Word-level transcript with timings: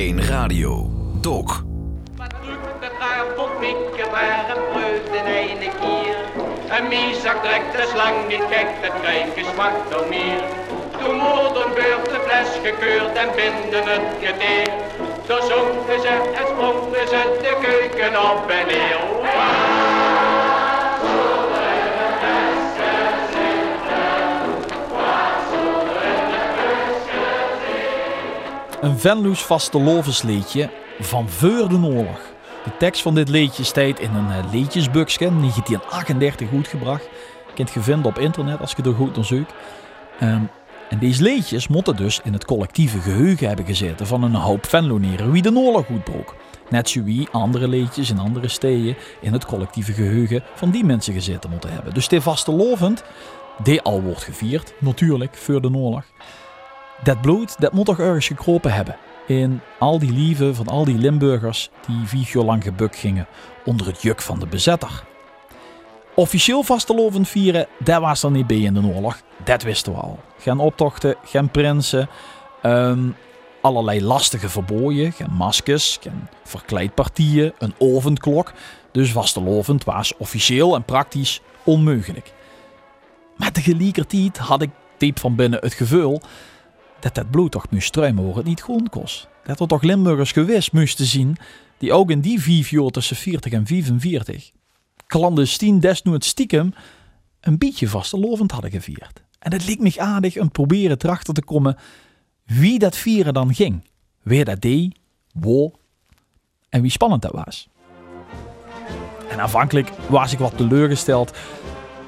1 0.00 0.22
Radio. 0.22 0.90
Dok. 1.20 1.64
Wat 2.16 2.30
doet 2.44 2.80
de 2.80 2.90
gaarpotmikke 2.98 4.10
waar 4.10 4.56
een 4.56 4.62
vreugde 4.72 5.16
in 5.16 5.24
ene 5.24 5.70
kier? 5.80 6.16
Een 6.78 6.88
miezak 6.88 7.42
trekt 7.44 7.72
de 7.76 7.88
slang 7.92 8.28
niet 8.28 8.46
gek, 8.50 8.68
het 8.80 8.92
krijgen 9.00 9.44
zwart 9.52 9.94
al 9.94 10.06
meer. 10.08 10.42
Toen 10.98 11.16
moorden 11.16 11.74
beurt 11.74 12.04
de 12.04 12.20
fles 12.26 12.50
gekeurd 12.62 13.16
en 13.16 13.28
binden 13.36 13.86
het 13.92 14.08
gedeer. 14.20 14.72
Toen 15.26 15.42
zongen 15.48 16.00
ze 16.00 16.14
en 16.38 16.46
sprongen 16.46 17.08
ze 17.08 17.38
de 17.42 17.58
keuken 17.60 18.30
op 18.30 18.50
en 18.50 18.66
neer. 18.66 19.69
Een 28.80 28.98
Venloes 28.98 29.42
vastelovensliedje 29.42 30.70
van 31.00 31.28
voor 31.28 31.68
de 31.68 31.76
oorlog. 31.82 32.20
De 32.64 32.76
tekst 32.78 33.02
van 33.02 33.14
dit 33.14 33.28
liedje 33.28 33.64
staat 33.64 33.98
in 33.98 34.14
een 34.14 34.28
uh, 34.28 34.52
liedjesboekje, 34.52 35.18
1938 35.18 36.48
goedgebracht. 36.48 37.02
Je 37.46 37.52
kunt 37.54 37.70
je 37.70 37.80
vinden 37.80 38.06
op 38.06 38.18
internet 38.18 38.60
als 38.60 38.74
je 38.76 38.82
er 38.82 38.94
goed 38.94 39.16
naar 39.16 39.24
zoekt. 39.24 39.52
Ehm, 40.18 40.42
en 40.88 40.98
deze 40.98 41.22
liedjes 41.22 41.68
moeten 41.68 41.96
dus 41.96 42.20
in 42.24 42.32
het 42.32 42.44
collectieve 42.44 43.00
geheugen 43.00 43.46
hebben 43.46 43.66
gezeten 43.66 44.06
van 44.06 44.22
een 44.22 44.34
hoop 44.34 44.66
Venloneren 44.66 45.32
wie 45.32 45.42
de 45.42 45.56
oorlog 45.56 45.86
goed 45.86 46.04
broek. 46.04 46.34
Net 46.68 46.88
zoals 46.88 47.30
andere 47.30 47.68
liedjes 47.68 48.10
in 48.10 48.18
andere 48.18 48.48
steden 48.48 48.96
in 49.20 49.32
het 49.32 49.46
collectieve 49.46 49.92
geheugen 49.92 50.42
van 50.54 50.70
die 50.70 50.84
mensen 50.84 51.14
gezeten 51.14 51.50
moeten 51.50 51.72
hebben. 51.72 51.94
Dus 51.94 52.08
dit 52.08 52.22
vastelovend, 52.22 53.04
die 53.62 53.82
al 53.82 54.02
wordt 54.02 54.22
gevierd, 54.22 54.72
natuurlijk, 54.78 55.36
voor 55.36 55.60
de 55.60 55.74
oorlog. 55.74 56.04
Dat 57.02 57.20
bloed, 57.20 57.60
dat 57.60 57.72
moet 57.72 57.86
toch 57.86 57.98
ergens 57.98 58.26
gekropen 58.26 58.72
hebben. 58.72 58.96
In 59.26 59.60
al 59.78 59.98
die 59.98 60.12
lieven 60.12 60.54
van 60.54 60.66
al 60.66 60.84
die 60.84 60.98
Limburgers 60.98 61.70
die 61.86 62.06
vier 62.06 62.30
jaar 62.32 62.44
lang 62.44 62.62
gebukt 62.62 62.96
gingen 62.96 63.26
onder 63.64 63.86
het 63.86 64.02
juk 64.02 64.20
van 64.20 64.38
de 64.38 64.46
bezetter. 64.46 65.04
Officieel 66.14 66.62
vastelovend 66.62 67.28
vieren, 67.28 67.66
dat 67.78 68.00
was 68.00 68.22
er 68.22 68.30
niet 68.30 68.46
bij 68.46 68.60
in 68.60 68.74
de 68.74 68.82
oorlog. 68.94 69.20
Dat 69.44 69.62
wisten 69.62 69.92
we 69.92 69.98
al. 69.98 70.18
Geen 70.38 70.58
optochten, 70.58 71.14
geen 71.24 71.50
prinsen, 71.50 72.08
ehm, 72.62 73.08
allerlei 73.60 74.04
lastige 74.04 74.48
verboden, 74.48 75.12
geen 75.12 75.32
maskers, 75.32 75.98
geen 76.00 76.28
verkleedpartieën, 76.44 77.52
een 77.58 77.74
ovendklok. 77.78 78.52
Dus 78.92 79.12
vastelovend 79.12 79.84
was 79.84 80.16
officieel 80.16 80.74
en 80.74 80.84
praktisch 80.84 81.40
onmogelijk. 81.64 82.32
Maar 83.36 83.52
tegelijkertijd 83.52 84.38
had 84.38 84.62
ik 84.62 84.70
diep 84.98 85.18
van 85.18 85.34
binnen 85.34 85.60
het 85.62 85.74
gevoel 85.74 86.20
dat 87.00 87.14
dat 87.14 87.30
bloed 87.30 87.50
toch 87.50 87.70
moest 87.70 87.86
struimen 87.86 88.26
waar 88.26 88.34
het 88.34 88.44
niet 88.44 88.62
gewoon 88.62 88.88
kost. 88.88 89.28
Dat 89.44 89.60
er 89.60 89.66
toch 89.66 89.82
Limburgers 89.82 90.32
geweest 90.32 90.72
moesten 90.72 91.06
zien 91.06 91.36
die 91.78 91.92
ook 91.92 92.10
in 92.10 92.20
die 92.20 92.66
jaar 92.70 92.90
tussen 92.90 93.16
40 93.16 93.52
en 93.52 93.66
45 93.66 94.50
clandestien 95.06 95.80
desnoods 95.80 96.28
stiekem 96.28 96.74
een 97.40 97.58
beetje 97.58 97.88
vastelovend 97.88 98.50
hadden 98.50 98.70
gevierd. 98.70 99.22
En 99.38 99.52
het 99.52 99.66
leek 99.66 99.78
me 99.78 99.94
aardig 99.96 100.38
om 100.38 100.50
proberen 100.50 100.96
erachter 101.00 101.34
te 101.34 101.42
komen 101.42 101.76
wie 102.44 102.78
dat 102.78 102.96
vieren 102.96 103.34
dan 103.34 103.54
ging. 103.54 103.84
Wie 104.22 104.44
dat 104.44 104.60
deed, 104.60 104.98
waar 105.32 105.70
en 106.68 106.82
wie 106.82 106.90
spannend 106.90 107.22
dat 107.22 107.32
was. 107.32 107.68
En 109.30 109.40
aanvankelijk 109.40 109.90
was 110.08 110.32
ik 110.32 110.38
wat 110.38 110.56
teleurgesteld 110.56 111.36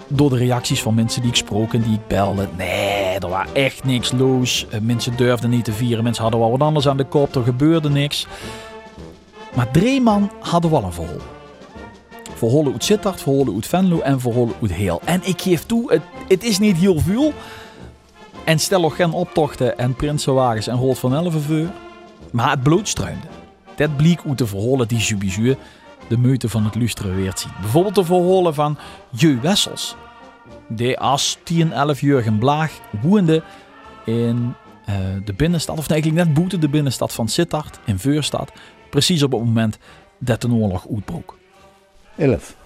door 0.08 0.30
de 0.30 0.36
reacties 0.36 0.82
van 0.82 0.94
mensen 0.94 1.20
die 1.20 1.30
ik 1.30 1.36
sprak 1.36 1.74
en 1.74 1.82
die 1.82 1.94
ik 1.94 2.06
belde. 2.06 2.48
Nee, 2.56 3.01
er 3.20 3.28
was 3.28 3.46
echt 3.52 3.84
niks 3.84 4.12
los. 4.12 4.66
Eh, 4.70 4.80
Mensen 4.80 5.16
durfden 5.16 5.50
niet 5.50 5.64
te 5.64 5.72
vieren. 5.72 6.04
Mensen 6.04 6.22
hadden 6.22 6.40
wel 6.40 6.50
wat 6.50 6.60
anders 6.60 6.88
aan 6.88 6.96
de 6.96 7.04
kop. 7.04 7.34
Er 7.34 7.42
gebeurde 7.42 7.90
niks. 7.90 8.26
Maar 9.54 9.70
drie 9.70 10.00
man 10.00 10.30
hadden 10.40 10.70
wel 10.70 10.82
een 10.84 10.92
verhaal. 10.92 11.16
Verholen 12.34 12.72
uit 12.72 12.84
Sittard, 12.84 13.22
verholen 13.22 13.54
uit 13.54 13.66
Venlo 13.66 14.00
en 14.00 14.20
verholen 14.20 14.54
uit 14.62 14.72
Heel. 14.72 15.00
En 15.04 15.20
ik 15.24 15.40
geef 15.40 15.66
toe, 15.66 15.92
het, 15.92 16.02
het 16.28 16.44
is 16.44 16.58
niet 16.58 16.76
heel 16.76 16.98
veel. 17.00 17.32
En 18.44 18.58
stel 18.58 18.80
nog 18.80 18.96
geen 18.96 19.12
optochten 19.12 19.78
en 19.78 19.94
prinsenwagens 19.94 20.66
en 20.66 20.76
Rood 20.76 20.98
van 20.98 21.14
Elvenveur. 21.14 21.70
Maar 22.32 22.50
het 22.50 22.62
bloed 22.62 22.88
struimde. 22.88 23.26
Dat 23.74 23.96
bleek 23.96 24.20
uit 24.28 24.38
de 24.38 24.46
verholen 24.46 24.88
die 24.88 25.00
subiezuur 25.00 25.56
de 26.08 26.18
meute 26.18 26.48
van 26.48 26.64
het 26.64 26.74
lustre 26.74 27.10
weer 27.10 27.32
zien. 27.34 27.52
Bijvoorbeeld 27.60 27.94
de 27.94 28.04
verholen 28.04 28.54
van 28.54 28.78
Je 29.10 29.38
Wessels. 29.40 29.96
Die 30.68 30.98
als 30.98 31.38
10, 31.44 31.72
11 31.72 32.00
jurgen 32.00 32.38
Blaag 32.38 32.80
woonde 33.02 33.42
in 34.04 34.54
eh, 34.86 34.94
de 35.24 35.32
binnenstad, 35.32 35.78
of 35.78 35.88
nee, 35.88 36.00
eigenlijk 36.00 36.26
net 36.26 36.34
boete 36.36 36.58
de 36.58 36.68
binnenstad 36.68 37.12
van 37.12 37.28
Sittard 37.28 37.80
in 37.84 37.98
Veurstad. 37.98 38.52
Precies 38.90 39.22
op 39.22 39.32
het 39.32 39.40
moment 39.40 39.78
dat 40.18 40.40
de 40.40 40.50
oorlog 40.52 40.86
uitbrook. 40.90 41.38
11. 42.16 42.56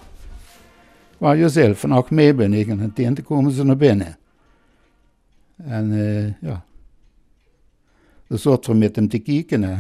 Waar 1.19 1.37
je 1.37 1.49
zelf 1.49 1.83
en 1.83 1.93
ook 1.93 2.11
mee 2.11 2.35
ben 2.35 2.53
ik 2.53 2.69
en 2.69 2.93
ten 2.93 3.23
komen 3.23 3.53
ze 3.53 3.65
naar 3.65 3.77
binnen. 3.77 4.19
En 5.57 5.93
eh, 5.93 6.49
ja, 6.49 6.65
dan 8.27 8.39
zat 8.39 8.67
we 8.67 8.75
met 8.75 8.97
hem 8.97 9.09
te 9.09 9.19
kijken. 9.19 9.63
Hè. 9.63 9.75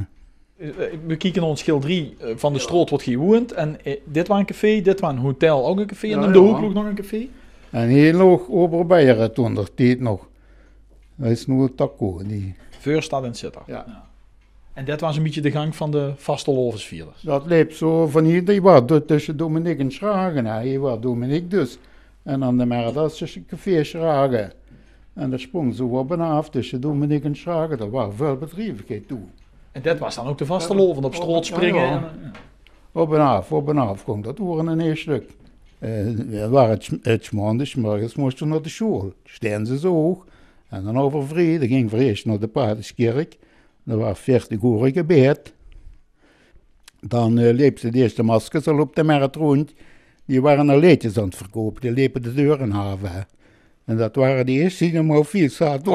Eh, 0.56 0.68
We 1.06 1.16
kijken 1.16 1.40
naar 1.40 1.50
een 1.50 1.56
schilderie 1.56 2.16
eh, 2.20 2.36
van 2.36 2.52
de 2.52 2.58
stroot 2.58 2.90
wordt 2.90 3.04
gewoond. 3.04 3.52
En 3.52 3.78
dit 4.04 4.28
was 4.28 4.38
een 4.38 4.46
café, 4.46 4.80
dit 4.80 5.00
was 5.00 5.12
een 5.12 5.18
hotel, 5.18 5.66
ook 5.66 5.78
een 5.78 5.86
café. 5.86 6.06
En 6.06 6.20
Ja, 6.20 6.26
in 6.26 6.32
de 6.32 6.38
ja. 6.38 6.44
hoek 6.44 6.74
nog 6.74 6.84
een 6.84 6.94
café. 6.94 7.28
En 7.70 7.88
heel 7.88 8.18
hoog 8.18 8.48
over 8.50 8.86
Beieren 8.86 9.32
toen, 9.34 9.54
dat 9.54 9.70
tijd 9.76 10.00
nog. 10.00 10.26
Dat 11.14 11.30
is 11.30 11.46
nu 11.46 11.68
Taco. 11.74 12.20
Die. 12.24 12.54
Veurstad 12.78 13.24
en 13.24 13.34
Sittard. 13.34 13.66
Ja. 13.66 14.04
En 14.72 14.84
dit 14.84 15.00
was 15.00 15.16
een 15.16 15.22
beetje 15.22 15.40
de 15.40 15.50
gang 15.50 15.76
van 15.76 15.90
de 15.90 16.12
vastelovensvierders. 16.16 17.20
Dat 17.22 17.46
liep 17.46 17.72
zo 17.72 18.06
van 18.06 18.24
hier, 18.24 18.44
die 18.44 18.62
was 18.62 18.86
dus 18.86 19.00
tussen 19.06 19.36
Dominique 19.36 19.82
en 19.82 19.92
Schragen. 19.92 20.60
Hier 20.60 20.80
was 20.80 21.00
Dominique 21.00 21.48
dus. 21.48 21.78
En 22.22 22.40
dan 22.40 22.58
de 22.58 22.66
mer, 22.66 22.92
dat 22.92 23.10
is 23.12 23.16
tussen 23.18 23.46
café 23.46 23.84
Schragen. 23.84 24.52
En 25.14 25.30
daar 25.30 25.40
sprong 25.40 25.74
zo 25.74 25.86
op 25.86 26.12
en 26.12 26.20
af 26.20 26.50
tussen 26.50 26.80
Dominique 26.80 27.28
en 27.28 27.36
Schragen. 27.36 27.78
Dat 27.78 27.90
was 27.90 28.14
veel 28.16 28.36
bedrijvigheid 28.36 29.08
toe. 29.08 29.20
En 29.72 29.82
dit 29.82 29.98
was 29.98 30.14
dan 30.14 30.26
ook 30.26 30.38
de 30.38 30.46
vasteloven, 30.46 31.04
op 31.04 31.14
stroot 31.14 31.46
springen. 31.46 31.82
Ja, 31.82 31.90
ja. 31.90 32.12
en- 32.22 32.32
Op 32.92 33.14
en 33.14 33.20
af, 33.20 33.52
op 33.52 33.68
en 33.68 33.78
af 33.78 34.04
komt 34.04 34.24
dat 34.24 34.38
horen 34.38 34.66
een 34.66 34.80
heel 34.80 34.96
stuk. 34.96 35.30
Eh, 35.78 35.90
we 36.28 36.48
waren 36.48 36.70
het, 36.70 36.90
het 37.02 37.32
maandags, 37.32 37.74
morgens 37.74 38.14
moesten 38.14 38.46
we 38.46 38.52
naar 38.52 38.62
de 38.62 38.68
school. 38.68 39.12
Staan 39.24 39.66
ze 39.66 39.78
zo 39.78 39.92
hoog. 39.92 40.26
En 40.68 40.84
dan 40.84 40.98
over 40.98 41.26
vrede 41.26 41.66
ging 41.66 41.92
eerst 41.92 42.24
naar 42.24 42.38
de 42.38 42.48
Paardenskerk. 42.48 43.36
Dat 43.82 43.98
was 43.98 44.18
40 44.18 44.62
uur 44.62 44.92
gebed. 44.92 45.54
Dan 47.00 47.38
uh, 47.38 47.52
liep 47.52 47.78
ze 47.78 47.90
de 47.90 47.98
eerste 47.98 48.22
maskers 48.22 48.66
al 48.66 48.80
op 48.80 48.96
de 48.96 49.02
markt 49.02 49.36
rond. 49.36 49.74
Die 50.24 50.40
waren 50.40 50.70
al 50.70 50.78
leedjes 50.78 51.18
aan 51.18 51.24
het 51.24 51.36
verkopen. 51.36 51.80
Die 51.80 51.90
liepen 51.90 52.22
de 52.22 52.34
deuren 52.34 52.72
af. 52.72 53.00
hè. 53.02 53.20
En 53.84 53.96
dat 53.96 54.14
waren 54.16 54.46
de 54.46 54.52
eerste 54.52 54.84
die 54.84 54.94
hem 54.94 55.10
op 55.10 55.26
vier 55.26 55.50
zaten. 55.50 55.92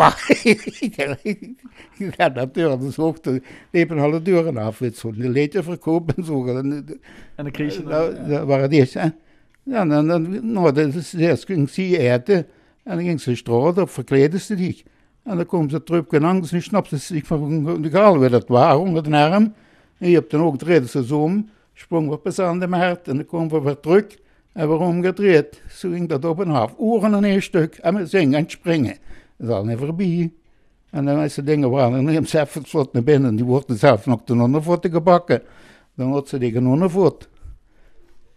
ja, 2.18 2.46
deur, 2.46 2.80
dus 2.80 3.00
ook 3.00 3.24
de, 3.24 3.42
liepen 3.72 4.00
alle 4.00 4.22
deuren 4.22 4.58
af. 4.58 4.78
De 4.78 5.30
leedje 5.30 5.64
verkopen 5.64 6.16
en 6.16 6.24
zo. 6.24 6.46
En, 6.46 6.86
dan 7.36 7.52
kreeg 7.52 7.74
ze 7.74 7.84
dat, 7.84 8.28
dat 8.28 8.46
waren 8.46 8.70
de 8.70 8.76
eerste. 8.76 9.14
Hè. 9.64 9.72
Ja, 9.72 9.86
dan, 9.86 10.08
dan, 10.08 10.52
nou, 10.52 10.72
dat 10.72 10.96
is, 10.96 11.14
eerst 11.14 11.46
ging 11.46 11.70
ze 11.70 11.98
eten. 11.98 12.48
En 12.84 12.96
dan 12.96 13.06
ging 13.06 13.22
ze 13.22 13.36
straat 13.36 13.78
op, 13.78 13.90
verkleden 13.90 14.40
ze 14.40 14.58
zich. 14.58 14.84
En 15.24 15.36
dan 15.36 15.46
komen 15.46 15.70
ze 15.70 15.84
terug 15.84 16.08
en 16.08 16.22
langs 16.22 16.52
en 16.52 16.62
snapten 16.62 17.00
ze 17.00 17.14
zich 17.14 17.26
van 17.26 17.82
de 17.82 17.90
gaal 17.90 18.20
weer 18.20 18.30
dat 18.30 18.48
waar 18.48 18.78
onder 18.78 19.04
de 19.04 19.18
arm. 19.18 19.54
En 19.98 20.10
je 20.10 20.16
hebt 20.16 20.32
dan 20.32 20.42
ook 20.42 20.58
draaiden 20.58 20.90
ze 20.90 21.06
zo 21.06 21.22
om, 21.22 21.50
sprong 21.74 22.10
we 22.10 22.18
pas 22.18 22.40
aan 22.40 22.60
de 22.60 22.68
markt 22.68 23.08
en 23.08 23.16
dan 23.16 23.26
komen 23.26 23.50
we 23.50 23.62
weer 23.62 23.80
terug. 23.80 24.06
En 24.54 24.70
we 24.70 24.76
omgedraaid. 24.76 25.62
Zo 25.70 25.90
ging 25.90 26.10
dat 26.10 26.26
op 26.26 26.42
en 26.42 26.50
af. 26.50 26.74
Oren 26.78 27.14
en 27.14 27.24
een 27.24 27.42
stuk. 27.42 27.76
En 27.76 27.96
we 27.96 28.06
zingen 28.06 28.40
en 28.40 28.50
springen. 28.50 28.98
Dat 29.38 29.50
is 29.50 29.56
al 29.56 29.66
niet 29.66 29.78
voorbij. 29.78 30.32
En 30.90 31.06
dan 31.06 31.20
als 31.20 31.34
ze 31.34 31.44
dingen 31.44 31.70
waren, 31.70 31.92
dan 31.92 32.04
neemt 32.04 32.30
ze 32.30 32.40
even 32.40 32.62
het 32.62 32.70
slot 32.70 32.94
naar 32.94 33.04
binnen. 33.04 33.36
Die 33.36 33.46
worden 33.46 33.78
zelf 33.78 34.06
nog 34.06 34.22
ten 34.26 34.42
ondervoeten 34.42 34.92
gebakken. 34.92 35.42
Dan 35.96 36.12
had 36.12 36.28
ze 36.28 36.38
tegen 36.38 36.68
ondervoet. 36.68 37.30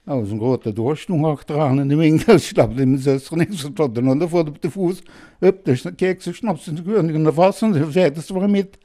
Nou, 0.05 0.21
was 0.21 0.31
een 0.31 0.39
grote 0.39 0.73
doorsnoeg 0.73 1.27
achteraan 1.27 1.81
in 1.81 1.89
de 1.89 1.97
winkel. 1.97 2.39
Stapte 2.39 2.87
mijn 2.87 2.99
zuster 2.99 3.73
tot 3.73 3.95
de 3.95 4.01
ondervoet 4.01 4.49
op 4.49 4.63
de 4.63 4.71
voet. 4.71 5.03
Hup, 5.39 5.65
dus 5.65 5.83
dan 5.83 5.95
keek 5.95 6.23
ze, 6.23 6.33
snapte 6.33 6.63
ze 6.63 7.23
de 7.23 7.33
vast 7.33 7.63
en 7.63 7.75
ze 7.75 7.91
zei 7.91 8.11
dat 8.11 8.25
ze 8.25 8.35
waren 8.35 8.51
met. 8.51 8.79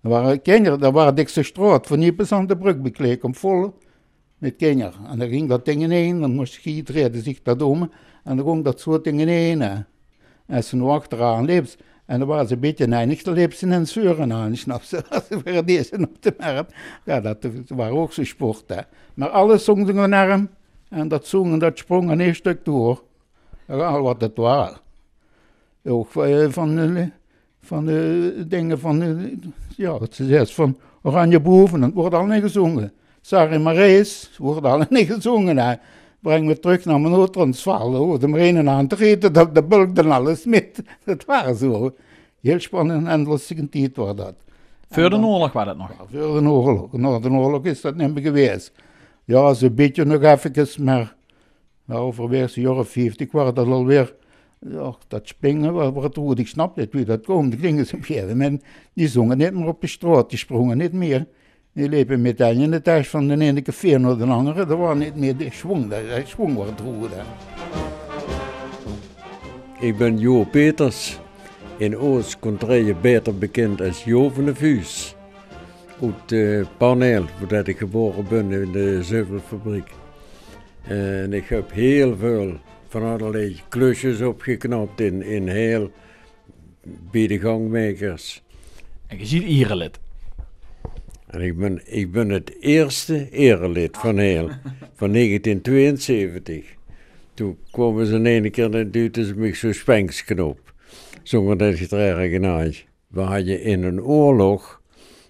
Er 0.00 0.08
waren 0.10 0.42
kinderen, 0.42 0.80
daar 0.80 0.92
waren 0.92 1.14
dikste 1.14 1.42
straat, 1.42 1.86
van 1.86 2.14
bis 2.16 2.32
aan 2.32 2.46
de 2.46 2.56
brug 2.56 2.80
bekleed, 2.80 3.24
om 3.24 3.34
vol 3.34 3.78
met 4.38 4.56
kinderen. 4.56 5.06
En 5.06 5.18
dan 5.18 5.28
ging 5.28 5.48
dat 5.48 5.64
ding 5.64 5.82
ineen, 5.82 6.20
dan 6.20 6.34
moest 6.34 6.62
je 6.62 6.70
iedereen 6.70 7.22
zich 7.22 7.42
dat 7.42 7.62
om. 7.62 7.90
En 8.24 8.36
dan 8.36 8.46
ging 8.46 8.64
dat 8.64 8.80
soort 8.80 9.04
ding 9.04 9.20
ineen. 9.20 9.62
En 10.46 10.64
ze 10.64 10.76
nu 10.76 10.82
achteraan 10.82 11.44
liep. 11.44 11.66
En 12.06 12.18
dan 12.18 12.28
waren 12.28 12.48
ze 12.48 12.54
een 12.54 12.60
beetje 12.60 12.86
neinig, 12.86 13.22
dan 13.22 13.34
liep 13.34 13.52
ze 13.52 13.66
een 13.66 13.86
zeuren 13.86 14.32
aan, 14.32 14.56
snap 14.56 14.82
je? 14.82 15.02
Ze 15.28 15.40
waren 15.44 15.66
deze 15.66 15.98
op 15.98 16.22
de 16.22 16.34
markt. 16.38 16.74
Ja, 17.04 17.20
dat 17.20 17.36
waren 17.66 17.96
ook 17.96 18.12
zo 18.12 18.24
sport, 18.24 18.64
hè. 18.66 18.80
Maar 19.14 19.28
alles 19.28 19.64
zongen 19.64 19.86
ze 19.86 19.92
naar 19.92 20.28
hem. 20.28 20.48
En 20.88 21.08
dat 21.08 21.26
zongen, 21.26 21.58
dat 21.58 21.78
sprong 21.78 22.20
een 22.20 22.34
stuk 22.34 22.64
door. 22.64 23.02
Ja, 23.66 24.00
wat 24.00 24.20
het 24.20 24.36
was. 24.36 24.72
Ook 25.84 26.16
eh, 26.16 26.48
van, 26.48 26.78
eh, 26.78 27.06
van 27.60 27.86
de 27.86 28.44
dingen 28.48 28.78
van, 28.78 29.02
eh, 29.02 29.08
ja, 29.76 29.98
het 29.98 30.18
is 30.18 30.54
van 30.54 30.78
Oranje 31.02 31.40
Boven, 31.40 31.82
het 31.82 31.94
wordt 31.94 32.14
al 32.14 32.24
niet 32.24 32.42
gezongen. 32.42 32.92
Sarah 33.20 33.62
Marais 33.62 34.30
wordt 34.38 34.66
al 34.66 34.84
niet 34.88 35.12
gezongen. 35.12 35.58
Hè. 35.58 35.74
Breng 36.26 36.46
me 36.46 36.58
terug 36.58 36.84
naar 36.84 37.00
mijn 37.00 37.12
Noord-Transvaal, 37.12 37.94
hoor, 37.94 38.18
de 38.18 38.26
marine 38.26 38.70
aan 38.70 38.86
te 38.86 39.04
eten, 39.04 39.32
dat 39.32 39.54
de 39.54 39.62
bulk 39.62 39.94
dan 39.94 40.10
alles 40.10 40.44
met. 40.54 40.82
Dat 41.04 41.24
was 41.24 41.58
zo. 41.58 41.94
Heel 42.40 42.60
spannend 42.60 43.06
en 43.06 43.28
lustige 43.28 43.68
tijd 43.68 43.96
was 43.96 44.16
dat. 44.16 44.34
Voor 44.88 45.10
de 45.10 45.16
oorlog 45.16 45.52
was 45.52 45.64
dat 45.64 45.76
nog. 45.76 45.88
Ja, 45.88 46.20
voor 46.20 46.40
de 46.40 46.48
oorlog. 46.48 46.92
Na 46.92 47.18
de 47.18 47.30
oorlog 47.30 47.64
is 47.64 47.80
dat 47.80 47.96
niet 47.96 48.14
meer 48.14 48.22
geweest. 48.22 48.72
Ja, 49.24 49.54
zo'n 49.54 49.74
beetje 49.74 50.04
nog 50.04 50.22
even, 50.22 50.84
maar 50.84 51.16
nou, 51.84 52.36
jaar 52.54 52.76
of 52.76 52.88
50 52.88 53.32
was 53.32 53.54
dat 53.54 53.66
alweer. 53.66 54.14
Ja, 54.60 54.94
dat 55.08 55.28
springen, 55.28 55.72
wat, 55.72 55.94
wat 55.94 56.16
goed, 56.16 56.38
ik 56.38 56.48
snap 56.48 56.76
niet 56.76 56.92
wie 56.92 57.04
dat 57.04 57.26
komt. 57.26 57.50
Die 57.50 57.60
gingen 57.60 57.86
ze 57.86 57.94
op 57.94 57.98
een 57.98 58.06
gegeven 58.06 58.28
moment, 58.28 58.62
die 58.92 59.08
zongen 59.08 59.38
niet 59.38 59.52
meer 59.52 59.66
op 59.66 59.80
de 59.80 59.86
straat, 59.86 60.30
die 60.30 60.38
sprongen 60.38 60.78
niet 60.78 60.92
meer. 60.92 61.26
Die 61.76 61.88
liepen 61.88 62.20
meteen 62.20 62.60
in 62.60 62.70
de 62.70 62.82
tas 62.82 63.08
van 63.08 63.28
de 63.28 63.40
ene 63.40 63.62
café 63.62 63.98
naar 63.98 64.16
de 64.16 64.24
andere. 64.24 64.60
Er 64.60 64.76
was 64.76 64.96
niet 64.96 65.16
meer 65.16 65.36
de 65.36 65.48
schwung, 65.50 65.88
de 65.88 66.22
schwung 66.24 66.54
wordt 66.54 66.80
goed. 66.80 67.10
hè. 67.12 67.22
Ik 69.86 69.96
ben 69.96 70.18
Jo 70.18 70.44
Peters, 70.44 71.18
in 71.76 71.96
Oost 71.96 72.38
Contraille 72.38 72.94
beter 72.94 73.38
bekend 73.38 73.80
als 73.80 74.04
Jo 74.04 74.28
van 74.28 74.44
de 74.44 74.54
Vuus. 74.54 75.14
Uit 76.02 76.32
uh, 76.32 76.66
Parneel, 76.76 77.24
waar 77.48 77.68
ik 77.68 77.78
geboren 77.78 78.24
ben 78.28 78.52
in 78.52 78.72
de 78.72 79.02
zuivelfabriek. 79.02 79.90
En 80.82 81.32
ik 81.32 81.48
heb 81.48 81.72
heel 81.72 82.16
veel 82.16 82.52
van 82.88 83.02
allerlei 83.02 83.60
klusjes 83.68 84.20
opgeknapt 84.20 85.00
in, 85.00 85.22
in 85.22 85.48
heel 85.48 85.90
bij 87.10 87.26
de 87.26 87.38
gangmakers. 87.38 88.42
En 89.06 89.18
je 89.18 89.26
ziet 89.26 89.42
Ierelid. 89.42 89.98
En 91.26 91.40
ik 91.40 91.58
ben, 91.58 91.80
ik 91.84 92.12
ben 92.12 92.28
het 92.28 92.56
eerste 92.60 93.30
erelid 93.30 93.96
van 93.96 94.18
heel, 94.18 94.50
van 94.94 95.12
1972. 95.12 96.74
Toen 97.34 97.58
kwamen 97.70 98.06
ze 98.06 98.14
in 98.14 98.26
ene 98.26 98.50
keer 98.50 98.74
en 98.74 98.90
duwden 98.90 99.24
ze 99.24 99.34
me 99.34 99.54
zo'n 99.54 99.72
spanksknop. 99.72 100.74
Zonder 101.22 101.58
dat 101.58 101.78
je 101.78 101.82
het 101.82 101.92
erg 101.92 102.84
We 103.06 103.20
hadden 103.20 103.62
in 103.62 103.82
een 103.82 104.02
oorlog, 104.02 104.82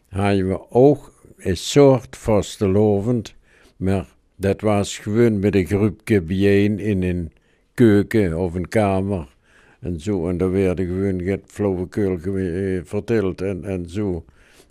hadden 0.09 0.49
we 0.49 0.71
ook 0.71 1.13
een 1.37 1.57
soort 1.57 2.17
vastelovend, 2.17 3.35
maar 3.77 4.07
dat 4.37 4.61
was 4.61 4.99
gewoon 4.99 5.39
met 5.39 5.55
een 5.55 5.67
groepje 5.67 6.21
bijeen 6.21 6.79
in 6.79 7.03
een 7.03 7.33
keuken 7.75 8.39
of 8.39 8.55
een 8.55 8.69
kamer. 8.69 9.35
En 9.81 10.01
zo, 10.01 10.29
en 10.29 10.37
daar 10.37 10.51
werden 10.51 10.87
gewoon 10.87 11.41
flauwekul 11.47 12.19
eh, 12.19 12.81
verteld 12.85 13.41
en, 13.41 13.65
en 13.65 13.89
zo. 13.89 14.25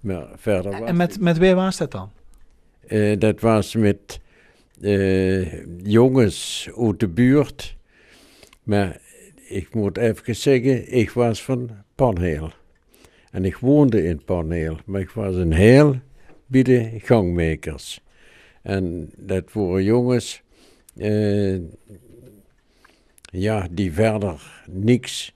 Maar 0.06 0.28
verder 0.36 0.72
was 0.80 0.90
En 0.90 0.96
met, 0.96 1.20
met 1.20 1.38
wie 1.38 1.54
was 1.54 1.78
dat 1.78 1.92
dan? 1.92 2.12
eh, 2.88 3.20
dat 3.20 3.40
was 3.40 3.76
met 3.76 4.20
eh, 4.82 5.66
jongens 5.84 6.70
uit 6.78 7.00
de 7.00 7.08
buurt. 7.08 7.76
Maar 8.64 9.02
ik 9.48 9.74
moet 9.74 9.98
even 9.98 10.36
zeggen, 10.36 10.94
ik 10.94 11.12
was 11.12 11.44
van 11.44 11.70
Panheel. 11.96 12.52
En 13.32 13.46
ik 13.46 13.58
woonde 13.58 14.04
in 14.04 14.24
Panheel, 14.26 14.78
maar 14.86 15.02
ik 15.02 15.10
was 15.10 15.36
een 15.36 15.54
heel 15.54 15.96
bij 16.46 16.64
de 16.64 16.92
gangmakers. 16.98 18.02
En 18.62 19.12
dat 19.18 19.44
waren 19.54 19.84
jongens, 19.84 20.42
eh, 20.96 21.58
ja, 23.22 23.68
die 23.72 23.94
verder 23.94 24.64
niks 24.68 25.36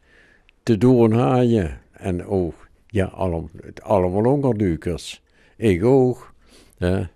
te 0.64 0.78
doen 0.78 1.12
hadden. 1.12 1.82
En 1.92 2.26
ook, 2.26 2.69
ja, 2.90 3.06
allem, 3.06 3.50
allemaal 3.84 4.34
onderdukers. 4.34 5.22
Ik 5.58 5.84
ook. 5.84 6.34
Ja. 6.78 7.10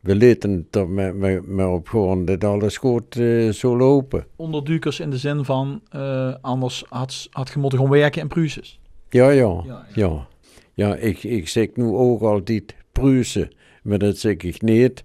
We 0.00 0.14
lieten 0.14 0.66
er 0.70 0.88
maar, 0.88 1.16
maar, 1.16 1.44
maar 1.44 1.72
op 1.72 1.88
gewoon 1.88 2.24
dat 2.24 2.44
alles 2.44 2.76
goed 2.76 3.16
eh, 3.16 3.48
zou 3.50 3.76
lopen. 3.76 4.26
Onderdukers 4.36 5.00
in 5.00 5.10
de 5.10 5.18
zin 5.18 5.44
van, 5.44 5.80
eh, 5.90 6.34
anders 6.40 6.84
had, 6.88 7.28
had 7.30 7.50
je 7.50 7.58
moeten 7.58 7.78
gaan 7.78 7.90
werken 7.90 8.20
in 8.20 8.28
Pruises. 8.28 8.80
Ja, 9.10 9.30
ja, 9.30 9.62
Ja, 9.66 9.86
ja. 9.94 10.26
Ja, 10.74 10.96
ik, 10.96 11.22
ik 11.22 11.48
zeg 11.48 11.68
nu 11.74 11.84
ook 11.84 12.20
altijd 12.20 12.74
Pruisen, 12.92 13.50
maar 13.82 13.98
dat 13.98 14.16
zeg 14.16 14.36
ik 14.36 14.62
niet 14.62 15.04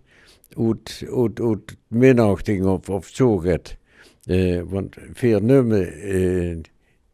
uit, 0.58 1.06
uit, 1.14 1.40
uit 1.40 1.78
minachting 1.88 2.66
of, 2.66 2.90
of 2.90 3.08
zo 3.08 3.38
gaat. 3.38 3.78
Eh, 4.24 4.62
want 4.66 4.96
veel 5.14 5.40
nummer, 5.40 5.94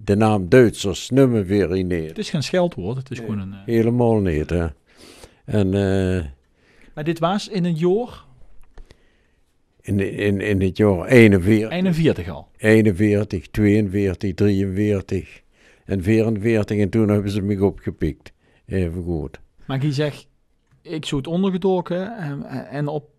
de 0.04 0.16
naam 0.16 0.50
Duitsers 0.50 1.10
nummer 1.10 1.46
weer 1.46 1.76
in 1.76 1.92
Het 1.92 2.18
is 2.18 2.30
geen 2.30 2.44
scheldwoord, 2.44 2.98
het 2.98 3.12
is 3.12 3.20
gewoon 3.20 3.40
een... 3.40 3.54
eh, 3.54 3.60
Helemaal 3.66 4.20
niet, 4.20 4.50
hè. 4.50 4.68
En 5.46 5.74
eh, 5.74 6.26
Maar 6.94 7.04
dit 7.04 7.20
was 7.20 7.48
in 7.48 7.66
een 7.66 7.76
jaar 7.76 8.24
in, 9.82 10.00
in, 10.18 10.42
in 10.42 10.62
het 10.62 10.78
jaar 10.78 11.06
41, 11.06 11.70
41 11.72 12.30
al. 12.30 12.48
41, 12.58 13.48
42, 13.48 14.34
43 14.34 15.42
en 15.86 16.04
44 16.04 16.78
en 16.78 16.90
toen 16.90 17.10
hebben 17.10 17.32
ze 17.32 17.42
me 17.42 17.66
opgepikt. 17.66 18.32
Even 18.66 19.04
goed. 19.04 19.40
Maar 19.68 19.86
je 19.86 19.92
zegt, 19.92 20.28
ik 20.83 21.06
zou 21.06 21.21
het 21.21 21.30
ondergedoken 21.30 22.18
en, 22.18 22.44
en, 22.69 22.88
op, 22.88 23.09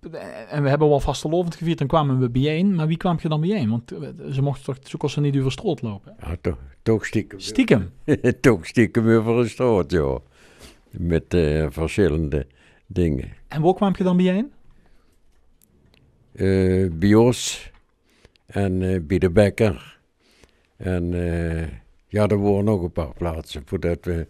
en 0.48 0.62
we 0.62 0.68
hebben 0.68 0.88
wel 0.88 1.00
vastelovend 1.00 1.56
gevierd 1.56 1.80
en 1.80 1.86
kwamen 1.86 2.18
we 2.18 2.30
bijeen. 2.30 2.74
Maar 2.74 2.86
wie 2.86 2.96
kwam 2.96 3.18
je 3.22 3.28
dan 3.28 3.40
bijeen? 3.40 3.70
Want 3.70 3.92
eh, 3.92 4.08
ze 4.30 4.42
mochten 4.42 4.64
toch 4.64 4.88
zo 4.88 4.98
kosten 4.98 5.22
niet 5.22 5.38
over 5.38 5.52
straat 5.52 5.82
lopen. 5.82 6.16
Ja, 6.20 6.36
toch, 6.40 6.58
toch 6.82 7.06
stiekem. 7.06 7.40
Stiekem. 7.40 7.90
toch 8.40 8.66
stiekem 8.66 9.08
over 9.08 9.38
een 9.38 9.48
straat, 9.48 9.90
ja. 9.90 10.18
Met 10.90 11.34
eh, 11.34 11.66
verschillende 11.70 12.46
dingen. 12.86 13.32
En 13.48 13.62
waar 13.62 13.74
kwam 13.74 13.94
je 13.96 14.04
dan 14.04 14.16
bijeen? 14.16 14.52
Eh 16.32 16.90
bij 16.92 17.14
ons 17.14 17.70
en 18.46 18.82
eh, 18.82 19.00
bij 19.00 19.18
de 19.18 19.30
Bekker. 19.30 19.98
En 20.76 21.14
eh, 21.14 21.68
ja, 22.06 22.26
er 22.26 22.42
waren 22.42 22.64
nog 22.64 22.82
een 22.82 22.92
paar 22.92 23.14
plaatsen 23.14 23.62
voordat 23.66 24.04
we 24.04 24.26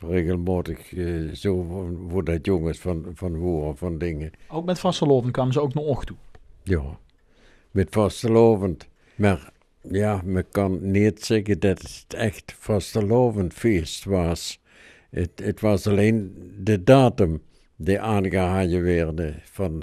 regelmatig 0.00 0.94
eh, 0.94 1.32
zo 1.32 1.62
voor, 2.08 2.24
dat 2.24 2.46
jongens 2.46 2.78
van, 2.78 3.06
van 3.14 3.34
horen 3.34 3.76
van 3.76 3.98
dingen. 3.98 4.30
Ook 4.48 4.64
met 4.64 4.78
vastelovend 4.78 5.32
kwamen 5.32 5.52
ze 5.52 5.60
ook 5.60 5.74
naar 5.74 5.84
ocht 5.84 6.06
toe. 6.06 6.16
Ja, 6.62 6.98
met 7.70 7.88
vastelovend. 7.90 8.88
Maar 9.16 9.50
ja, 9.80 10.20
men 10.24 10.44
kan 10.50 10.90
niet 10.90 11.24
zeggen 11.24 11.60
dat 11.60 11.82
het 11.82 12.14
echt 12.14 12.54
vastelovend 12.58 13.54
feest 13.54 14.04
was. 14.04 14.60
Het, 15.10 15.30
het 15.34 15.60
was 15.60 15.86
alleen 15.86 16.34
de 16.62 16.84
datum 16.84 17.42
die 17.76 18.00
aangehouden 18.00 18.82
werd 18.82 19.34
van 19.44 19.82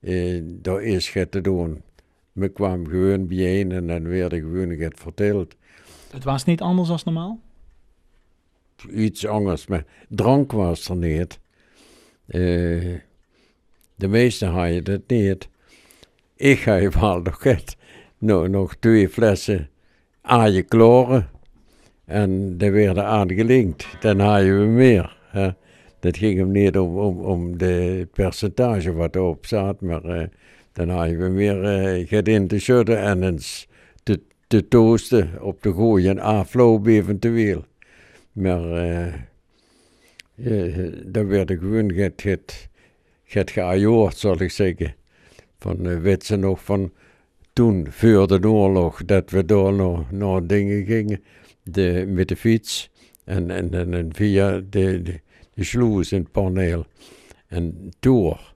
eh, 0.00 0.42
daar 0.44 0.82
is 0.82 1.12
het 1.12 1.30
te 1.30 1.40
doen. 1.40 1.82
Men 2.32 2.52
kwam 2.52 2.86
gewoon 2.86 3.26
bijeen 3.26 3.72
en 3.72 3.86
dan 3.86 4.08
werd 4.08 4.32
er 4.32 4.38
gewoon 4.38 4.70
het 4.70 5.00
verteld. 5.00 5.54
Het 6.10 6.24
was 6.24 6.44
niet 6.44 6.60
anders 6.60 6.88
dan 6.88 7.00
normaal. 7.04 7.40
Iets 8.90 9.26
anders, 9.26 9.66
maar 9.66 9.84
drank 10.08 10.52
was 10.52 10.88
er 10.88 10.96
niet. 10.96 11.40
Eh, 12.26 12.40
de 13.94 14.08
meesten 14.08 14.48
hadden 14.48 14.84
dat 14.84 15.00
niet. 15.06 15.48
Ik 16.36 16.58
heb 16.58 16.94
wel 16.94 17.20
nog, 17.20 17.42
het, 17.42 17.76
nog, 18.18 18.48
nog 18.48 18.74
twee 18.74 19.08
flessen 19.08 19.68
aaien 20.20 20.64
kloren. 20.64 21.28
En 22.04 22.58
die 22.58 22.70
werden 22.70 23.04
aangelinkt. 23.04 23.86
Dan 24.00 24.20
hadden 24.20 24.60
we 24.60 24.66
meer. 24.66 25.16
Hè. 25.30 25.50
Dat 26.00 26.16
ging 26.16 26.38
hem 26.38 26.50
niet 26.50 26.78
om, 26.78 26.98
om, 26.98 27.20
om 27.20 27.58
de 27.58 28.06
percentage 28.12 28.92
wat 28.92 29.14
erop 29.14 29.46
zat, 29.46 29.80
maar 29.80 30.04
eh, 30.04 30.26
dan 30.72 30.88
hadden 30.88 31.18
we 31.18 31.28
meer 31.28 31.64
eh 31.64 32.10
het 32.10 32.28
in 32.28 32.46
te 32.46 32.58
schudden 32.58 32.98
en 32.98 33.22
eens 33.22 33.68
te, 34.02 34.20
te 34.46 34.68
toosten 34.68 35.30
op 35.40 35.60
te 35.60 35.72
gooien 35.72 36.10
en 36.10 36.18
afloop 36.18 36.86
eventueel. 36.86 37.64
Maar 38.38 38.72
eh 38.72 39.14
eh, 40.44 40.92
dan 41.06 41.26
werd 41.26 41.50
ik 41.50 41.58
gewoon 41.58 41.92
geajoord, 43.50 44.16
zal 44.16 44.40
ik 44.40 44.50
zeggen. 44.50 44.94
Van 45.58 45.86
uh, 45.86 46.00
weet 46.00 46.24
ze 46.24 46.36
nog 46.36 46.64
van 46.64 46.92
toen, 47.52 47.86
voor 47.90 48.26
de 48.26 48.48
oorlog, 48.48 49.04
dat 49.04 49.30
we 49.30 49.44
door 49.44 49.72
naar, 49.72 50.04
naar 50.10 50.46
dingen 50.46 50.84
gingen 50.84 51.22
de, 51.62 52.04
met 52.08 52.28
de 52.28 52.36
fiets 52.36 52.90
en, 53.24 53.50
en, 53.50 53.92
en, 53.94 54.10
via 54.14 54.50
de, 54.70 55.02
de, 55.02 55.20
de 55.54 55.64
sluis 55.64 56.12
in 56.12 56.18
het 56.18 56.32
paneel 56.32 56.86
en 57.46 57.92
door. 58.00 58.52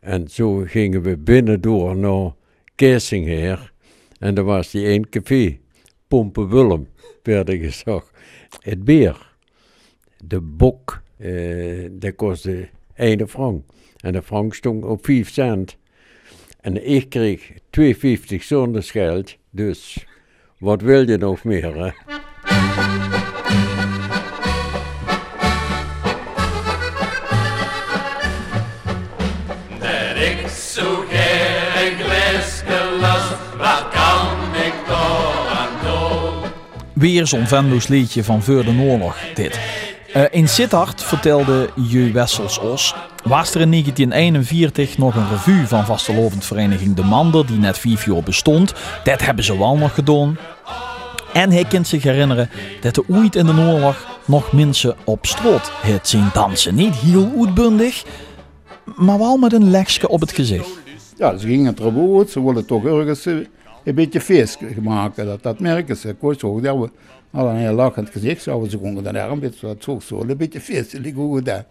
En 0.00 0.28
zo 0.28 0.62
gingen 0.66 1.02
we 1.02 1.16
binnendoor 1.16 1.96
naar 1.96 2.32
Kersingheer 2.74 3.72
en 4.18 4.34
daar 4.34 4.44
was 4.44 4.70
die 4.70 4.86
één 4.86 5.08
café, 5.08 5.58
Pompen 6.08 6.48
Willem, 6.48 6.88
werd 7.26 7.48
er 7.48 7.56
gezegd. 7.56 8.10
Het 8.60 8.84
beer, 8.84 9.34
de 10.24 10.40
bok, 10.40 11.02
eh, 11.16 11.88
dat 11.90 12.14
kostte 12.14 12.68
1 12.94 13.28
frank. 13.28 13.64
En 14.00 14.12
de 14.12 14.22
frank 14.22 14.54
stond 14.54 14.84
op 14.84 15.04
5 15.04 15.30
cent. 15.30 15.76
En 16.60 16.90
ik 16.90 17.08
kreeg 17.08 17.52
2,50 17.70 18.42
zonder 18.42 18.82
geld. 18.82 19.36
Dus 19.50 20.06
wat 20.58 20.80
wil 20.80 21.08
je 21.08 21.16
nog 21.16 21.44
meer? 21.44 21.94
Weer 37.04 37.26
zo'n 37.26 37.46
Venlo's 37.46 37.86
liedje 37.86 38.24
van 38.24 38.42
voor 38.42 38.64
de 38.64 38.78
oorlog, 38.80 39.16
dit. 39.34 39.60
Eh, 40.12 40.22
in 40.30 40.48
Sittard 40.48 41.02
vertelde 41.02 41.70
Je 41.88 42.12
Wessels 42.12 42.58
Os, 42.58 42.94
was 43.24 43.54
er 43.54 43.60
in 43.60 43.70
1941 43.70 44.98
nog 44.98 45.14
een 45.14 45.28
revue 45.28 45.66
van 45.66 45.86
vastelovend 45.86 46.44
vereniging 46.44 46.96
De 46.96 47.02
Mander, 47.02 47.46
die 47.46 47.58
net 47.58 47.78
vijf 47.78 48.06
jaar 48.06 48.22
bestond. 48.22 48.74
Dat 49.04 49.20
hebben 49.20 49.44
ze 49.44 49.58
wel 49.58 49.76
nog 49.76 49.94
gedaan. 49.94 50.38
En 51.32 51.50
hij 51.50 51.64
kan 51.64 51.84
zich 51.84 52.02
herinneren 52.02 52.50
dat 52.80 52.96
er 52.96 53.04
ooit 53.08 53.36
in 53.36 53.46
de 53.46 53.52
oorlog 53.52 54.06
nog 54.24 54.52
mensen 54.52 54.96
op 55.04 55.26
straat 55.26 55.72
het 55.82 56.08
zien 56.08 56.28
dansen. 56.32 56.74
Niet 56.74 56.94
heel 56.94 57.32
uitbundig, 57.38 58.04
maar 58.84 59.18
wel 59.18 59.36
met 59.36 59.52
een 59.52 59.70
lekje 59.70 60.08
op 60.08 60.20
het 60.20 60.32
gezicht. 60.32 60.68
Ja, 61.16 61.36
ze 61.36 61.46
gingen 61.46 61.76
uit, 62.18 62.30
ze 62.30 62.42
wilden 62.42 62.66
toch 62.66 62.84
ergens 62.84 63.26
eh, 63.26 63.34
een 63.84 63.94
beetje 63.94 64.20
feest 64.20 64.58
maken. 64.82 65.26
Dat, 65.26 65.42
dat 65.42 65.60
merken 65.60 65.96
ze. 65.96 66.16
Was 66.20 66.42
ook 66.42 66.62
dat 66.62 66.90
hadden 67.30 67.54
een 67.54 67.60
heel 67.60 67.74
lachend 67.74 68.10
gezicht, 68.10 68.42
zouden 68.42 68.70
ze 68.70 68.76
gewoon 68.76 69.02
daar 69.02 69.30
een 69.30 69.38
beetje, 69.38 69.66
dat 69.66 69.82
zo, 69.82 69.98
zo 70.00 70.20
een 70.20 70.36
beetje 70.36 70.60
feestelijk 70.60 71.14
goed 71.14 71.44
daar. 71.44 71.66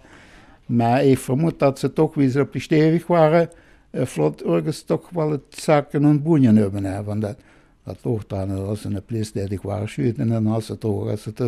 Maar 0.65 1.03
ik 1.03 1.17
vermoed 1.17 1.59
dat 1.59 1.79
ze 1.79 1.93
toch, 1.93 2.13
wie 2.13 2.29
ze 2.29 2.39
op 2.39 2.51
die 2.51 2.61
stevig 2.61 3.07
waren, 3.07 3.49
eh, 3.89 4.05
vlot 4.05 4.43
ergens 4.43 4.83
toch 4.83 5.09
wel 5.09 5.31
het 5.31 5.41
zakken 5.49 6.03
en 6.03 6.21
boeien 6.21 6.55
hebben. 6.55 6.83
Hè, 6.83 7.03
van 7.03 7.19
dat, 7.19 7.37
dat 7.83 7.97
lag 8.01 8.27
dan 8.27 8.67
als 8.67 8.83
een 8.83 9.03
place 9.05 9.31
dat 9.33 9.51
ik 9.51 9.61
waarschuwt 9.61 10.17
en 10.17 10.29
dan 10.29 10.47
als 10.47 10.67
het 10.67 10.85
ook, 10.85 11.09
als 11.09 11.25
er 11.25 11.33
eh, 11.35 11.47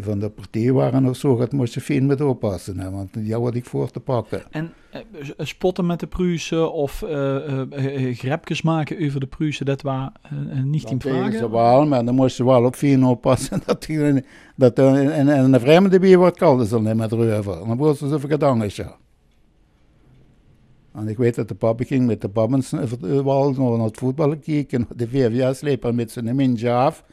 van 0.00 0.18
de 0.18 0.30
partij 0.30 0.72
waren 0.72 1.06
of 1.06 1.16
zo, 1.16 1.36
dat 1.36 1.52
moest 1.52 1.74
je 1.74 1.80
veel 1.80 2.02
met 2.02 2.20
oppassen. 2.20 2.78
Hè, 2.78 2.90
want 2.90 3.14
die 3.14 3.34
had 3.34 3.54
ik 3.54 3.64
voor 3.64 3.90
te 3.90 4.00
pakken. 4.00 4.42
En 4.50 4.72
eh, 4.90 5.00
spotten 5.38 5.86
met 5.86 6.00
de 6.00 6.06
Pruisen 6.06 6.72
of 6.72 7.02
eh, 7.02 7.36
eh, 7.36 8.08
eh, 8.08 8.16
grapjes 8.16 8.62
maken 8.62 9.04
over 9.06 9.20
de 9.20 9.26
Pruisen, 9.26 9.66
dat 9.66 9.82
was 9.82 10.08
eh, 10.22 10.58
eh, 10.58 10.64
niet 10.64 10.90
in 10.90 10.98
Dat 10.98 11.12
deden 11.12 11.32
ze 11.32 11.38
vragen? 11.38 11.50
wel, 11.50 11.86
maar 11.86 12.04
dan 12.04 12.14
moest 12.14 12.36
je 12.36 12.44
wel 12.44 12.64
op 12.64 12.76
vier 12.76 13.06
oppassen 13.06 13.62
dat, 13.66 13.82
die, 13.82 14.24
dat 14.56 14.78
er 14.78 15.18
een, 15.28 15.60
vreemde 15.60 15.98
bij 15.98 16.16
wordt 16.16 16.38
kalde 16.38 16.64
zal 16.64 16.80
niet 16.80 16.94
met 16.94 17.12
reuver. 17.12 17.58
Dan 17.66 17.76
wordt 17.76 17.98
ze 17.98 18.06
even 18.06 18.28
gedangen, 18.28 18.70
ja. 18.72 18.96
En 20.94 21.08
ik 21.08 21.16
weet 21.16 21.34
dat 21.34 21.48
de 21.48 21.54
papa 21.54 21.84
ging 21.84 22.06
met 22.06 22.20
de 22.20 22.28
pabbens 22.28 22.70
wel 23.00 23.52
naar 23.52 23.86
het 23.86 23.98
voetbal 23.98 24.36
kijken, 24.36 24.86
de 24.96 25.08
VVS-sleper 25.08 25.94
met 25.94 26.10
zijn 26.10 26.36
mintje 26.36 26.72
af. 26.72 27.04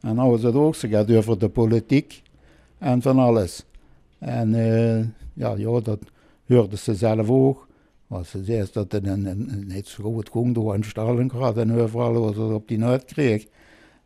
En 0.00 0.14
nou 0.14 0.30
was 0.30 0.42
het 0.42 0.54
ook, 0.54 0.74
ze 0.74 0.88
gaat 0.88 1.10
over 1.10 1.38
de 1.38 1.48
politiek 1.48 2.22
en 2.78 3.02
van 3.02 3.18
alles. 3.18 3.64
En 4.18 4.54
eh, 4.54 4.98
ja, 5.32 5.54
ja, 5.56 5.80
dat 5.80 5.98
hoorde 6.46 6.76
ze 6.76 6.94
zelf 6.94 7.30
ook. 7.30 7.68
Want 8.06 8.26
ze 8.26 8.44
zei 8.44 8.66
dat 8.72 8.92
het 8.92 9.06
een, 9.06 9.26
een, 9.26 9.64
niet 9.66 9.86
zo 9.88 10.12
goed 10.12 10.30
ging 10.32 10.54
door 10.54 10.74
een 10.74 10.84
Stalingrad 10.84 11.56
en 11.56 11.80
overal 11.80 12.12
was 12.12 12.36
het 12.36 12.52
op 12.52 12.68
die 12.68 12.78
nood 12.78 13.04
kreeg. 13.04 13.46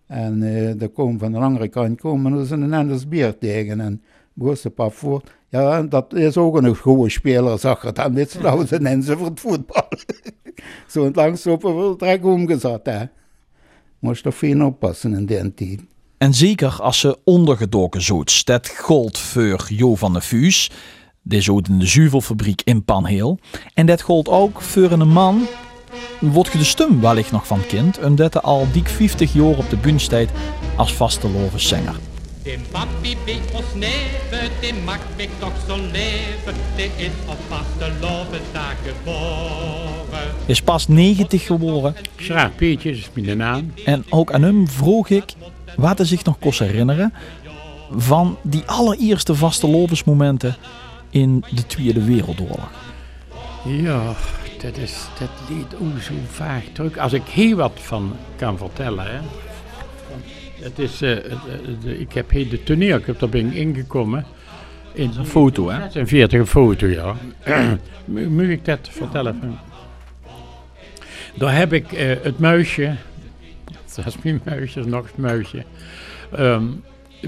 En 0.07 0.43
eh 0.43 0.83
er 0.83 0.91
kwam 0.91 1.19
van 1.19 1.33
de 1.33 1.39
andere 1.39 1.69
kant 1.69 2.01
komen 2.01 2.33
er 2.33 2.53
een 2.53 2.73
anders 2.73 3.09
bier 3.09 3.39
tegen 3.39 3.81
en 3.81 4.03
moest 4.33 4.63
de 4.63 4.71
pap 4.71 4.93
voor. 4.93 5.23
Ja, 5.49 5.83
dat 5.83 6.15
is 6.15 6.37
ook 6.37 6.57
een 6.57 6.77
goede 6.77 7.11
speler, 7.11 7.59
zag 7.59 7.83
je 7.83 7.93
dan 7.93 8.13
met 8.13 8.31
z'n 8.31 8.67
zijn 8.67 8.83
mensen 8.83 9.19
voor 9.19 9.27
het 9.27 9.41
voetbal. 9.41 9.89
Zo'n 10.87 11.13
langs 11.15 11.47
op 11.47 11.65
een 11.65 11.97
trek 11.97 12.25
omgezet, 12.25 12.87
hè. 12.87 13.05
Moest 14.05 14.23
toch 14.23 14.35
veel 14.35 14.67
oppassen 14.67 15.15
in 15.15 15.27
die 15.27 15.55
tijd. 15.55 15.81
En 16.19 16.35
zeker 16.35 16.83
als 16.83 16.99
ze 16.99 17.19
ondergedoken 17.25 18.03
zoets. 18.03 18.45
Dat 18.45 18.69
gold 18.69 19.19
voor 19.19 19.67
Jo 19.69 19.95
van 19.95 20.13
de 20.13 20.21
Vuus. 20.21 20.71
Die 21.23 21.41
zoot 21.41 21.69
in 21.69 21.79
de 21.79 21.87
zuivelfabriek 21.87 22.63
in 22.65 22.85
Panheel. 22.85 23.39
En 23.75 23.87
dat 23.87 24.03
gold 24.03 24.29
ook 24.29 24.61
voor 24.61 24.91
een 24.91 25.09
man. 25.09 25.47
Wordt 26.21 26.53
je 26.53 26.59
de 26.59 26.65
stum 26.65 27.01
wellicht 27.01 27.33
nog 27.33 27.47
van 27.47 27.67
kind. 27.67 27.99
Omdat 28.05 28.33
hij 28.33 28.43
al 28.43 28.67
dik 28.73 28.89
50 28.89 29.33
jaar 29.33 29.59
op 29.59 29.71
de 29.71 29.77
bühne 29.77 29.99
staat 29.99 30.29
als 30.77 30.95
vaste 30.95 31.29
zanger. 31.57 31.97
De 32.43 32.59
papi 32.71 33.17
bij 33.25 33.41
ons 33.53 33.75
neven, 33.75 34.51
die 34.61 34.75
maakt 34.85 35.17
mij 35.17 35.29
toch 35.39 35.53
zo 35.69 35.77
leven. 35.77 36.55
Die 36.77 36.91
is 36.97 37.13
op 37.27 37.39
vaste 37.49 37.93
dag 38.53 38.75
geboren. 38.85 40.04
Is 40.47 40.63
pas 40.63 40.89
90 40.89 41.47
geworden. 41.47 41.95
Schraap 42.17 42.57
Pietje 42.57 42.91
is 42.91 43.09
mijn 43.15 43.37
naam. 43.37 43.73
En 43.85 44.05
ook 44.11 44.33
aan 44.33 44.43
hem 44.43 44.69
vroeg 44.69 45.09
ik 45.09 45.25
wat 45.77 45.99
hij 45.99 46.07
zich 46.07 46.25
nog 46.25 46.39
kon 46.39 46.53
herinneren 46.59 47.13
van 47.97 48.37
die 48.43 48.63
allereerste 48.67 49.35
vaste 49.35 49.69
lovensmomenten 49.69 50.57
in 51.11 51.45
de 51.55 51.67
Tweede 51.67 52.05
Wereldoorlog. 52.05 52.71
Ja, 53.65 54.13
dat, 54.63 54.77
is, 54.77 55.07
dat 55.19 55.29
liet 55.49 55.75
ook 55.75 56.01
zo 56.03 56.13
vaag 56.31 56.63
terug. 56.73 56.99
Als 56.99 57.13
ik 57.13 57.23
hier 57.33 57.57
wat 57.57 57.73
van 57.75 58.17
kan 58.37 58.59
vertellen. 58.59 59.05
Hè. 59.07 59.19
Het 60.65 60.79
is, 60.79 61.03
eh, 61.03 61.17
eh, 61.17 61.23
de- 61.83 61.99
ik 62.01 62.13
heb 62.13 62.31
hier 62.31 62.49
de 62.49 62.63
toneelclub, 62.63 63.19
daar 63.19 63.29
ben 63.29 63.47
ik 63.47 63.55
ingekomen. 63.55 64.25
In 64.93 65.13
Een 65.19 65.27
foto, 65.27 65.69
hè? 65.71 65.91
46 65.91 66.39
een 66.41 66.47
foto, 66.47 66.87
ja. 66.87 67.15
Mo- 68.05 68.29
Moet 68.29 68.49
ik 68.49 68.65
dat 68.65 68.89
vertellen? 68.91 69.37
van? 69.41 69.59
Daar 71.37 71.57
heb 71.57 71.73
ik 71.73 71.93
eh, 71.93 72.07
het 72.23 72.39
muisje, 72.39 72.95
dat 73.95 74.07
is 74.07 74.17
mijn 74.23 74.41
muisje, 74.45 74.81
is 74.81 74.87
nog 74.87 75.07
het 75.07 75.17
muisje. 75.17 75.65
Ehm, 76.33 76.65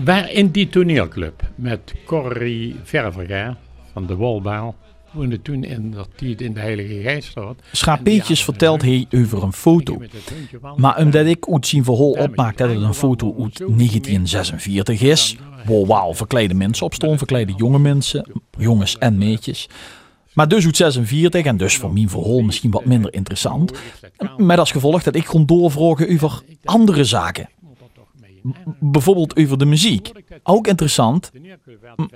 waar 0.04 0.32
in 0.32 0.50
die 0.50 0.68
toneelclub 0.68 1.42
met 1.54 1.94
Corrie 2.04 2.76
Ververga 2.82 3.56
van 3.92 4.06
de 4.06 4.14
Wolbaal. 4.14 4.75
Woonde 5.10 5.42
toen 5.42 5.64
in 5.64 5.90
dat 5.90 6.08
tijd 6.14 6.40
in 6.40 6.52
de 6.52 6.60
Heilige 6.60 7.00
Geeststraat. 7.02 7.56
Schapeetjes 7.72 8.44
vertelt 8.44 8.82
hij 8.82 9.06
over 9.10 9.42
een 9.42 9.52
foto. 9.52 10.02
Maar 10.76 10.98
omdat 10.98 11.26
ik 11.26 11.48
uit 11.48 11.66
zijn 11.66 11.84
verhaal 11.84 12.10
opmaak 12.10 12.56
dat 12.56 12.68
het 12.68 12.82
een 12.82 12.94
foto 12.94 13.26
uit 13.42 13.58
1946 13.58 15.00
is, 15.00 15.36
waar 15.66 15.86
wauw 15.86 16.14
verklede 16.14 16.54
mensen 16.54 16.86
op 16.86 16.94
stonden, 16.94 17.18
verklede 17.18 17.52
jonge 17.56 17.78
mensen, 17.78 18.26
jongens 18.58 18.98
en 18.98 19.18
meisjes. 19.18 19.68
Maar 20.36 20.48
dus 20.48 20.64
uit 20.64 20.76
46 20.76 21.44
en 21.44 21.56
dus 21.56 21.76
voor 21.76 21.92
mijn 21.92 22.08
verhaal 22.08 22.40
misschien 22.40 22.70
wat 22.70 22.84
minder 22.84 23.14
interessant. 23.14 23.72
Met 24.36 24.58
als 24.58 24.70
gevolg 24.70 25.02
dat 25.02 25.14
ik 25.14 25.26
gewoon 25.26 25.46
doorvragen 25.46 26.08
over 26.12 26.42
andere 26.64 27.04
zaken. 27.04 27.48
B- 28.50 28.56
Bijvoorbeeld 28.80 29.36
over 29.36 29.58
de 29.58 29.64
muziek. 29.64 30.10
Ook 30.42 30.66
interessant, 30.66 31.30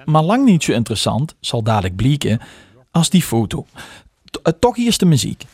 maar 0.04 0.22
lang 0.22 0.44
niet 0.44 0.62
zo 0.62 0.72
interessant, 0.72 1.34
zal 1.40 1.62
dadelijk 1.62 1.96
blijken, 1.96 2.40
als 2.90 3.10
die 3.10 3.22
foto. 3.22 3.66
T- 4.30 4.40
eh, 4.42 4.52
toch 4.60 4.76
eerst 4.76 5.00
de 5.00 5.06
muziek. 5.06 5.44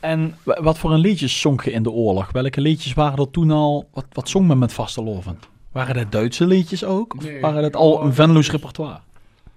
En 0.00 0.34
wa- 0.42 0.62
wat 0.62 0.78
voor 0.78 0.92
een 0.92 0.98
liedjes 1.00 1.40
zong 1.40 1.64
je 1.64 1.72
in 1.72 1.82
de 1.82 1.90
oorlog? 1.90 2.32
Welke 2.32 2.60
liedjes 2.60 2.92
waren 2.94 3.18
er 3.18 3.30
toen 3.30 3.50
al? 3.50 3.88
Wat, 3.92 4.04
wat 4.12 4.28
zong 4.28 4.46
men 4.46 4.58
met 4.58 4.72
vasteloven? 4.72 5.38
Waren 5.72 5.94
dat 5.94 6.12
Duitse 6.12 6.46
liedjes 6.46 6.84
ook? 6.84 7.14
Of 7.16 7.24
Nee, 7.24 7.40
waren 7.40 7.62
dat 7.62 7.76
al 7.76 8.02
een 8.04 8.14
Venlo's 8.14 8.50
repertoire? 8.50 8.98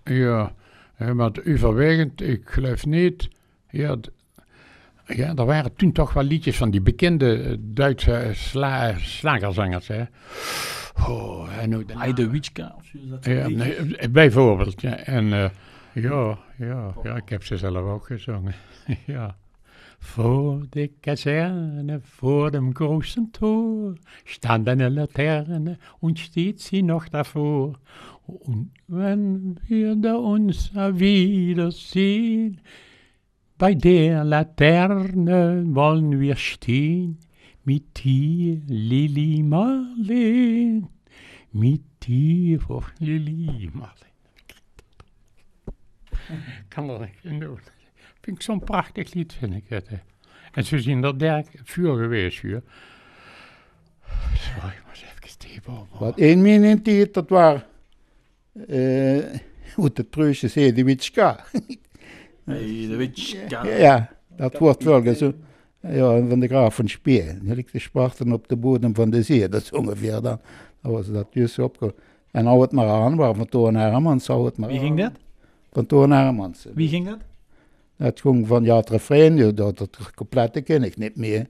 Ja, 0.04 0.52
maar 1.00 1.32
overwegend, 1.48 2.22
ik 2.22 2.42
geloof 2.46 2.86
niet. 2.86 3.30
Ja, 3.70 5.36
er 5.36 5.46
waren 5.46 5.76
toen 5.76 5.92
toch 5.92 6.14
wel 6.14 6.24
liedjes 6.24 6.58
van 6.58 6.72
die 6.72 6.82
bekende 6.82 7.42
eh, 7.44 7.56
Duitse 7.60 8.14
eh, 8.14 8.34
sla, 8.34 8.94
slagerzangers. 8.98 9.88
Hè. 9.88 10.04
Oh, 11.08 11.58
en 11.60 11.76
ook 11.76 11.88
of 12.78 12.86
zo 12.86 13.32
ja, 13.32 13.48
nee, 13.48 13.76
eh, 13.76 14.10
bijvoorbeeld. 14.10 14.82
Ja, 14.82 14.98
en 14.98 15.26
ja, 15.94 16.38
ja, 16.58 16.94
ja, 17.04 17.16
ik 17.16 17.30
heb 17.30 17.44
ze 17.44 17.58
zelf 17.58 17.78
ook 17.78 18.06
gezongen. 18.06 18.54
ja. 19.06 19.36
Voor 20.00 20.66
de 20.70 20.88
Kaserne, 21.02 22.02
vor 22.02 22.52
dem 22.52 22.74
großen 22.74 23.32
Tor, 23.32 23.96
stand 24.26 24.68
eine 24.70 24.90
Laterne 24.90 25.78
und 26.00 26.20
steht 26.20 26.60
sie 26.60 26.82
noch 26.82 27.08
davor. 27.10 27.78
Und 28.26 28.72
wenn 28.88 29.60
wir 29.68 29.96
da 29.96 30.16
uns 30.16 30.74
wiedersehen, 30.74 32.62
bei 33.58 33.74
der 33.74 34.24
Laterne 34.24 35.64
wollen 35.68 36.20
wir 36.20 36.36
stehen, 36.38 37.20
mit 37.66 38.04
dir, 38.04 38.62
Lili 38.68 39.44
Marleen, 39.44 40.88
mit 41.52 41.84
dir, 42.04 42.60
oh, 42.70 42.84
Lili 43.00 43.70
Marleen. 43.74 44.10
Kan 46.70 46.90
er 46.90 47.10
niet 47.24 47.42
doen. 47.42 47.60
Vind 48.30 48.42
ik 48.42 48.48
zo'n 48.48 48.64
prachtig 48.64 49.14
lied, 49.14 49.34
vind 49.34 49.56
ik 49.56 49.64
het. 49.68 49.88
hè. 49.88 49.96
En 50.52 50.64
zo 50.64 50.78
zien 50.78 51.04
er 51.04 51.20
derg 51.20 51.48
vuur 51.64 51.96
geweest 51.96 52.42
hier. 52.42 52.62
Sorry, 54.34 54.68
ik 54.70 54.82
moet 54.88 54.96
even 54.96 55.30
steven 55.30 55.74
Wat 56.00 56.18
één 56.18 56.42
min 56.42 56.64
in 56.64 56.82
tijd, 56.82 57.14
dat 57.14 57.30
was 57.30 57.62
eh 58.68 59.24
hoe 59.76 59.90
het 59.94 60.10
Pruisje 60.10 60.48
zei, 60.48 60.74
die 60.74 60.86
Witschka. 60.86 61.46
Heidewitzka. 62.46 63.66
Ja, 63.86 64.10
dat 64.36 64.58
wordt 64.58 64.84
wel 64.84 65.02
gezongen. 65.02 65.44
Ja, 65.82 66.26
van 66.28 66.40
de 66.40 66.48
graaf 66.48 66.76
van 66.76 66.88
Speer. 66.88 67.40
Die 67.42 67.56
ligt 67.56 67.72
de 67.72 67.80
Sparten 67.80 68.32
op 68.32 68.48
de 68.48 68.56
bodem 68.56 68.96
van 68.96 69.10
de 69.10 69.24
zee. 69.24 69.50
Dat 69.50 69.62
is 69.62 69.72
ongeveer 69.72 70.22
dan. 70.22 70.40
Dan 70.82 70.92
was 70.92 71.12
dat 71.12 71.28
juist 71.32 71.60
opge... 71.60 71.96
En 72.32 72.46
hou 72.46 72.62
het 72.62 72.72
maar 72.72 72.88
aan, 72.88 73.16
waar 73.16 73.36
van 73.36 73.46
Toon 73.48 73.76
Hermans 73.76 74.28
hou 74.28 74.46
het 74.46 74.58
maar 74.58 74.70
Wie 74.70 74.80
aan. 74.80 74.86
ging 74.86 75.00
dat? 75.00 75.12
Van 75.72 75.86
Toon 75.86 76.12
Hermans. 76.12 76.68
Wie 76.74 76.88
ging 76.88 77.06
dat? 77.06 77.18
Het 78.00 78.22
ging 78.22 78.48
van 78.48 78.64
ja, 78.64 78.76
het 78.78 78.90
refrein, 78.90 79.56
dat, 79.56 79.78
dat 79.78 80.12
complete 80.16 80.62
ken 80.62 80.84
ik 80.84 80.98
niet 80.98 81.16
meer. 81.16 81.48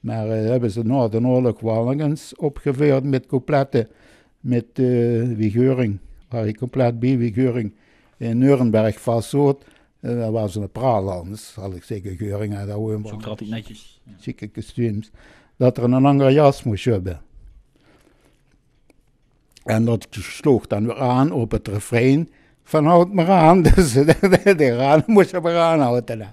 Maar 0.00 0.30
eh, 0.30 0.48
hebben 0.48 0.70
ze 0.70 0.82
na 0.82 1.08
de 1.08 1.20
oorlog 1.20 1.60
wel 1.60 1.92
eens 1.92 2.36
opgeveerd 2.36 3.04
met 3.04 3.26
coupletten 3.26 3.88
met 4.40 4.64
eh 4.72 4.84
Wie 5.22 5.50
Geuring. 5.50 5.98
Waar 6.28 6.46
ik 6.46 6.56
compleet 6.56 6.98
bij 6.98 7.18
Wie 7.18 7.32
Geuring 7.32 7.74
in 8.16 8.38
Nuremberg 8.38 9.00
vastzoot. 9.00 9.64
Uh, 10.00 10.20
dat 10.20 10.30
was 10.30 10.54
een 10.54 10.70
praal 10.70 11.10
anders, 11.10 11.52
zal 11.52 11.72
ik 11.74 11.84
zeggen. 11.84 12.16
Geuring 12.16 12.54
had 12.54 12.70
ook 12.70 13.06
Zo 13.06 13.34
hij 13.36 13.48
netjes. 13.48 14.00
Ja. 14.04 14.12
chique 14.20 14.48
kostuums. 14.48 15.10
Dat 15.56 15.76
er 15.76 15.84
een 15.84 16.04
andere 16.04 16.32
jas 16.32 16.62
moest 16.62 16.84
hebben. 16.84 17.20
En 19.64 19.84
dat 19.84 20.06
sloeg 20.10 20.66
dan 20.66 20.86
weer 20.86 20.98
aan 20.98 21.32
op 21.32 21.50
het 21.50 21.68
refrein 21.68 22.28
van 22.64 22.86
houd 22.86 23.12
maar 23.12 23.28
aan. 23.30 23.62
Dus 23.74 23.92
de, 23.92 24.54
de 24.56 24.76
raad 24.76 25.06
moest 25.06 25.30
je 25.30 25.40
maar 25.40 25.56
aanhouden. 25.56 26.32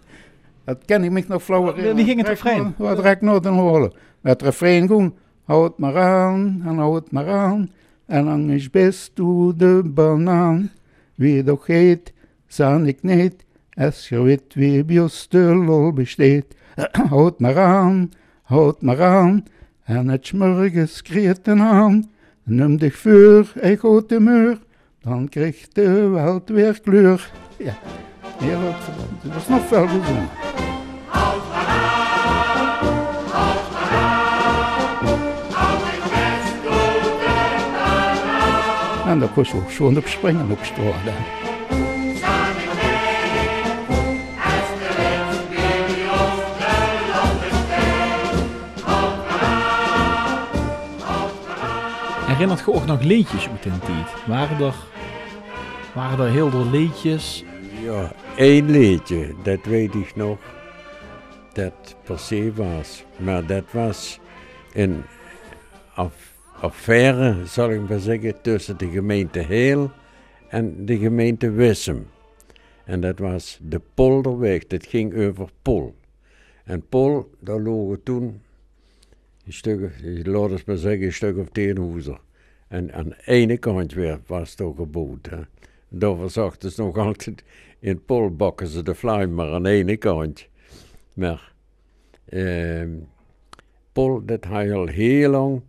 Dat 0.65 0.85
ken 0.85 1.03
ik 1.03 1.11
me 1.11 1.23
nog 1.27 1.43
flauw 1.43 1.73
wie 1.73 2.05
ging 2.05 2.17
het 2.17 2.27
refrein? 2.27 2.73
Wat 2.77 2.99
rek 2.99 3.21
nooit 3.21 3.45
een 3.45 3.53
horen. 3.53 3.93
Het 4.21 4.41
refrein 4.41 4.87
ging, 4.87 5.13
houd 5.43 5.77
maar 5.77 5.97
aan 5.97 6.61
en 6.65 6.77
houd 6.77 7.11
maar 7.11 7.29
aan. 7.29 7.71
En 8.05 8.23
lang 8.23 8.51
is 8.51 8.69
best 8.69 9.15
toe 9.15 9.55
de 9.55 9.81
banaan. 9.85 10.71
Wie 11.15 11.43
doch 11.43 11.65
heet, 11.65 12.13
zan 12.47 12.87
ik 12.87 13.03
niet. 13.03 13.45
Als 13.73 14.09
je 14.09 14.21
weet 14.21 14.53
wie 14.53 15.01
lol 15.31 15.93
besteedt. 15.93 16.55
houd 17.09 17.39
maar 17.39 17.57
aan, 17.57 18.11
houd 18.43 18.81
maar 18.81 19.03
aan. 19.03 19.45
En 19.83 20.07
het 20.07 20.27
smorgens 20.27 21.01
kreet 21.01 21.47
aan. 21.47 22.09
Neem 22.43 22.77
dich 22.77 22.97
voor, 22.97 23.51
ik 23.61 23.79
houd 23.79 24.09
de 24.09 24.19
muur. 24.19 24.59
Dan 25.01 25.29
krijgt 25.29 25.75
de 25.75 26.07
weld 26.07 26.49
weer 26.49 26.81
kleur. 26.81 27.31
Ja, 27.57 27.77
verdomd. 28.39 29.23
Het 29.23 29.33
was 29.33 29.47
nog 29.47 29.67
veel 29.67 29.87
gezongen. 29.87 30.29
En 39.07 39.19
dan 39.19 39.33
kon 39.33 39.43
je 39.43 39.55
ook 39.55 39.71
gewoon 39.71 39.97
op 39.97 40.07
springen 40.07 40.51
op. 40.51 41.46
Herinnert 52.37 52.65
je 52.65 52.73
ook 52.73 52.85
nog 52.85 53.01
leedjes 53.01 53.49
uit 53.49 53.61
tijd? 53.61 54.25
Waren 54.27 54.65
er, 55.95 56.19
er 56.19 56.31
heel 56.31 56.49
veel 56.49 56.69
leedjes? 56.69 57.43
Ja, 57.83 58.11
één 58.35 58.69
liedje, 58.69 59.33
dat 59.43 59.65
weet 59.65 59.93
ik 59.95 60.15
nog, 60.15 60.37
dat 61.53 61.95
per 62.03 62.19
se 62.19 62.51
was. 62.55 63.03
Maar 63.17 63.45
dat 63.45 63.63
was 63.71 64.19
een 64.73 65.03
aff- 65.95 66.33
affaire, 66.61 67.45
zal 67.45 67.71
ik 67.71 67.89
maar 67.89 67.99
zeggen, 67.99 68.41
tussen 68.41 68.77
de 68.77 68.89
gemeente 68.89 69.39
Heel 69.39 69.91
en 70.49 70.85
de 70.85 70.97
gemeente 70.97 71.51
Wissem. 71.51 72.07
En 72.85 73.01
dat 73.01 73.19
was 73.19 73.59
de 73.61 73.81
Polderweg, 73.93 74.67
dat 74.67 74.85
ging 74.85 75.27
over 75.27 75.49
Pol. 75.61 75.95
En 76.63 76.85
Pol, 76.89 77.31
daar 77.39 77.59
logen 77.59 78.03
toen 78.03 78.41
een 79.47 79.53
stuk, 79.53 79.91
laat 80.23 80.51
eens 80.51 80.63
maar 80.63 80.77
zeggen, 80.77 81.05
een 81.05 81.13
stuk 81.13 81.37
of 81.37 81.49
tien. 81.49 82.03
En 82.67 82.93
aan 82.93 83.13
ene 83.25 83.57
kant 83.57 83.93
weer 83.93 84.19
was 84.25 84.51
het 84.51 84.61
ook 84.61 84.91
boot. 84.91 85.29
Hè. 85.29 85.39
Daar 85.89 86.29
zachten 86.29 86.71
ze 86.71 86.81
nog 86.81 86.97
altijd, 86.97 87.43
in 87.79 88.05
Pol 88.05 88.35
bakken 88.35 88.67
ze 88.67 88.83
de 88.83 88.95
fluim 88.95 89.33
maar 89.33 89.53
aan 89.53 89.65
ene 89.65 89.97
kant. 89.97 90.47
Maar 91.13 91.53
ehm 92.25 92.89
Pol, 93.91 94.25
dat 94.25 94.43
je 94.43 94.73
al 94.73 94.87
heel 94.87 95.29
lang 95.29 95.61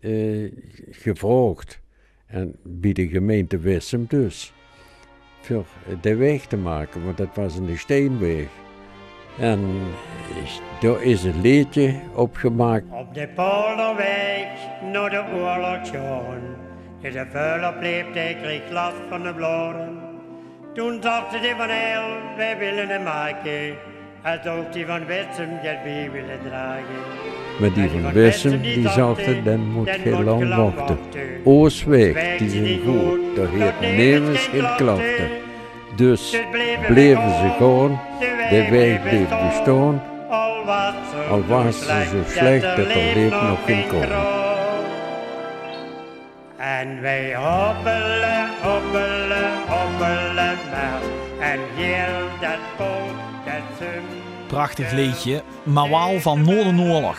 eh, 0.00 0.52
gevraagd. 0.90 1.80
En 2.26 2.56
bij 2.62 2.92
de 2.92 3.08
gemeente 3.08 3.58
Wissem 3.58 4.04
dus. 4.08 4.52
Voor 5.40 5.66
de 6.00 6.14
weg 6.14 6.46
te 6.46 6.56
maken, 6.56 7.04
want 7.04 7.16
dat 7.16 7.34
was 7.34 7.56
een 7.56 7.78
steenweg. 7.78 8.63
En 9.38 9.60
daar 10.80 11.02
is 11.02 11.24
een 11.24 11.40
liedje 11.40 11.94
opgemaakt. 12.14 12.84
Op 12.90 13.14
de 13.14 13.28
polderweg 13.34 14.48
naar 14.92 15.10
de 15.10 15.22
oorlogsjoen 15.34 16.42
is 17.00 17.12
de 17.12 17.26
vuile 17.32 17.74
die 18.12 18.36
kreeg 18.42 18.70
last 18.70 18.96
van 19.08 19.22
de 19.22 19.34
bloren. 19.34 19.98
Toen 20.74 21.00
dachten 21.00 21.42
die 21.42 21.54
van 21.56 21.68
heel, 21.68 22.36
wij 22.36 22.58
willen 22.58 22.88
hem 22.88 23.02
maken. 23.02 23.74
Als 24.22 24.46
ook 24.46 24.72
die 24.72 24.86
van 24.86 25.06
Witsum 25.06 25.48
het 25.50 25.82
bij 25.82 26.10
willen 26.12 26.38
dragen. 26.48 26.84
Maar 27.60 27.72
die 27.72 27.88
van 27.88 28.12
Wissem, 28.12 28.60
die 28.60 28.88
zaten, 28.88 29.04
dachten, 29.04 29.44
dan 29.44 29.70
moet 29.70 30.04
moet 30.04 30.24
lang 30.24 30.54
wachten. 30.54 30.98
Oosweg, 31.44 32.38
die 32.38 32.48
zijn 32.48 32.80
goed, 32.86 33.36
daar 33.36 33.44
dat 33.44 33.60
heet 33.60 33.80
neemt 33.80 33.96
nevens 33.96 34.46
geen 34.46 34.60
geen 34.60 34.76
klachten. 34.76 35.28
Dus 35.96 36.36
bleven 36.86 37.30
ze 37.30 37.54
gewoon, 37.56 38.00
de 38.50 38.68
weg 38.70 39.02
bleef 39.02 39.28
bestaan. 39.28 40.02
Al 41.30 41.44
was 41.46 41.78
ze, 41.78 41.84
ze 41.84 42.08
zo 42.10 42.38
slecht 42.38 42.62
dat 42.62 42.78
er 42.78 43.14
leeft 43.14 43.42
nog 43.42 43.58
geen 43.66 43.86
kool. 43.88 44.02
En 46.56 47.00
wij 47.00 47.34
hobbelen, 47.34 48.48
hobbelen, 48.62 49.50
hobbelen 49.66 50.56
maar. 50.70 51.00
En 51.40 51.58
heel 51.74 52.28
dat 52.40 52.58
boot, 52.78 53.14
dat 53.44 53.62
zum. 53.78 54.04
Prachtig 54.46 54.92
leedje, 54.92 55.42
maar 55.62 55.90
wel 55.90 56.20
van 56.20 56.42
Noordenoorlog. 56.42 57.18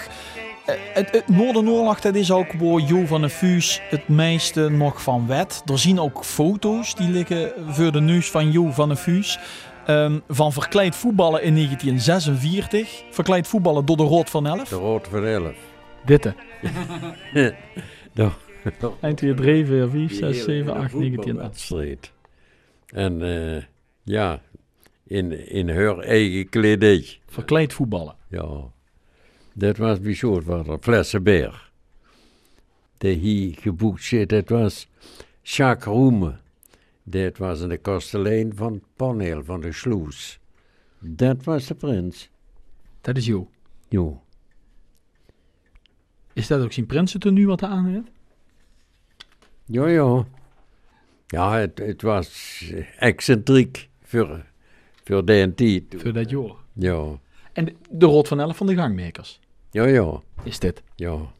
Eh, 0.66 0.76
Het, 0.94 1.12
het 1.12 1.28
Noordenoorlog 1.28 2.00
dat 2.00 2.16
is 2.16 2.32
ook 2.32 2.54
waar 2.54 2.80
Jo 2.80 3.06
van 3.06 3.22
de 3.22 3.30
Fuus 3.30 3.82
het 3.90 4.08
meeste 4.08 4.70
nog 4.70 5.02
van 5.02 5.28
wet. 5.28 5.64
Er 5.66 5.80
zien 5.80 6.00
ook 6.00 6.24
foto's 6.26 6.96
die 6.96 7.10
liggen 7.10 7.52
voor 7.68 7.92
de 7.92 8.02
neus 8.02 8.32
van 8.32 8.52
Jo 8.52 8.72
van 8.72 8.90
de 8.90 8.96
Fuus. 8.96 9.40
Ehm, 9.86 10.19
van 10.28 10.54
verkleed 10.54 10.95
voetballen 10.95 11.43
in 11.43 11.54
1946. 11.54 13.04
Verkleed 13.10 13.48
voetballen 13.48 13.86
door 13.86 13.98
de 13.98 14.04
Rood 14.04 14.30
van 14.30 14.48
Elf. 14.48 14.69
De 14.69 14.76
Rood 14.76 15.08
van 15.08 15.26
Elf. 15.26 15.56
Ditte. 16.06 16.36
Daar- 18.13 18.36
1, 19.02 19.15
2, 19.15 19.34
3, 19.34 19.65
4, 19.65 19.89
5, 19.89 19.91
die 20.10 20.17
6, 20.17 20.43
7, 20.43 20.54
hele 20.54 20.71
8, 20.71 20.93
9, 20.93 20.93
10, 20.93 21.12
11. 21.12 21.26
voetbalwedstrijd. 21.26 22.12
En 22.86 23.21
eh, 23.56 23.63
ja, 24.04 24.41
in, 25.04 25.50
in 25.50 25.69
haar 25.69 25.98
eigen 26.00 26.50
kledij. 26.50 27.19
Verkleed 27.28 27.74
voetballen. 27.74 28.15
Ja, 28.30 28.48
dat 29.54 29.78
was 29.78 30.00
bijzonder 30.00 30.78
flessenbeer. 30.82 31.69
Die 32.98 33.13
hier 33.15 33.56
geboekt 33.60 34.04
zit, 34.04 34.30
dat 34.30 34.50
was 34.50 34.88
Jacques 35.41 35.93
Roeme. 35.93 36.36
Dat 37.08 37.38
was 37.38 37.62
een 37.62 37.82
kastelein 37.82 38.56
van 38.56 38.74
het 38.74 38.84
paneel 38.96 39.44
van 39.44 39.62
de 39.62 39.72
Sloes. 39.72 40.39
Dat 41.00 41.44
was 41.44 41.68
de 41.68 41.76
prins. 41.76 42.30
Dat 43.02 43.18
is 43.18 43.26
Jo. 43.26 43.50
Jo. 43.89 44.22
Is 46.34 46.48
dat 46.48 46.62
ook 46.62 46.72
zijn 46.74 46.86
prinsentenue 46.86 47.46
wat 47.46 47.60
hij 47.60 47.70
aan 47.70 47.86
heeft? 47.86 48.08
Ja, 49.65 49.88
ja. 49.88 50.26
Ja, 51.28 51.58
het, 51.58 51.80
het 51.80 52.02
was 52.02 52.63
excentriek 53.00 53.89
voor, 54.04 54.46
voor 55.04 55.26
de 55.26 55.52
tijd. 55.56 55.84
Voor 55.98 56.13
dat 56.13 56.30
jaar. 56.30 56.56
Ja, 56.74 57.20
En 57.54 57.65
de, 57.65 57.76
de 57.89 58.06
Rood 58.06 58.28
van 58.28 58.39
Elf 58.39 58.58
van 58.58 58.68
de 58.68 58.76
gangmakers. 58.76 59.39
ja, 59.72 59.86
ja, 59.86 60.22
Is 60.44 60.60
dit. 60.60 60.84
ja. 60.96 61.34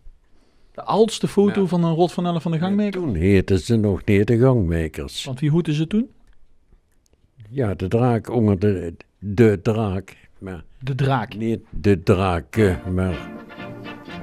De 0.75 0.83
oudste 0.83 1.27
foto 1.27 1.61
Ja. 1.61 1.67
van 1.67 1.83
een 1.83 1.93
Rot 1.93 2.11
van 2.13 2.25
Elf 2.25 2.41
van 2.41 2.51
de 2.51 2.57
gangmaker. 2.59 2.91
Toen 2.91 3.15
heten 3.15 3.59
ze 3.59 3.75
nog 3.75 4.05
niet 4.05 4.27
de 4.27 4.38
gangmakers. 4.38 5.25
Want 5.25 5.39
wie 5.39 5.49
hoeten 5.49 5.73
ze 5.73 5.88
toen? 5.88 6.09
Ja, 7.49 7.73
de 7.73 7.88
draak 7.88 8.29
onder 8.29 8.59
de, 8.59 8.93
de 9.19 9.59
draak. 9.63 10.17
Maar 10.39 10.63
De 10.79 10.95
draak. 10.95 11.35
niet 11.35 11.59
de 11.69 12.03
draken, 12.03 12.81
maar 12.93 13.29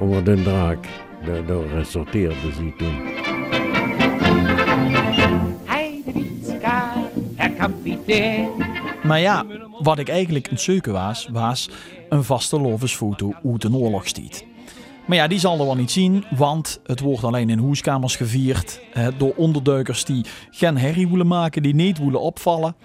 onder 0.01 0.25
de 0.25 0.43
draak. 0.43 0.87
Daar, 1.27 1.47
daar 1.47 1.67
resulteerde 1.67 2.53
ze 2.53 2.73
toen. 2.79 3.11
Maar 9.03 9.21
ja, 9.21 9.47
wat 9.83 9.99
ik 9.99 10.09
eigenlijk 10.09 10.51
een 10.51 10.59
zeuken 10.59 10.93
was, 10.93 11.29
was 11.33 11.71
een 12.09 12.25
vaste 12.25 12.61
lovensfoto 12.61 13.33
uit 13.45 13.65
een 13.65 13.77
oorlogstijd. 13.77 14.47
Maar 15.13 15.21
ja, 15.21 15.29
die 15.29 15.39
zal 15.39 15.59
er 15.59 15.65
wel 15.65 15.75
niet 15.75 15.91
zien, 15.91 16.25
want 16.37 16.81
het 16.85 17.01
wordt 17.01 17.25
alleen 17.25 17.51
in 17.51 17.59
hoeskamers 17.59 18.17
gevierd 18.17 18.81
eh, 18.93 19.09
door 19.19 19.35
onderduikers 19.37 20.05
die 20.05 20.25
geen 20.51 20.77
herrie 20.77 21.09
willen 21.09 21.27
maken, 21.27 21.63
die 21.63 21.75
niet 21.75 21.99
willen 21.99 22.21
opvallen. 22.21 22.77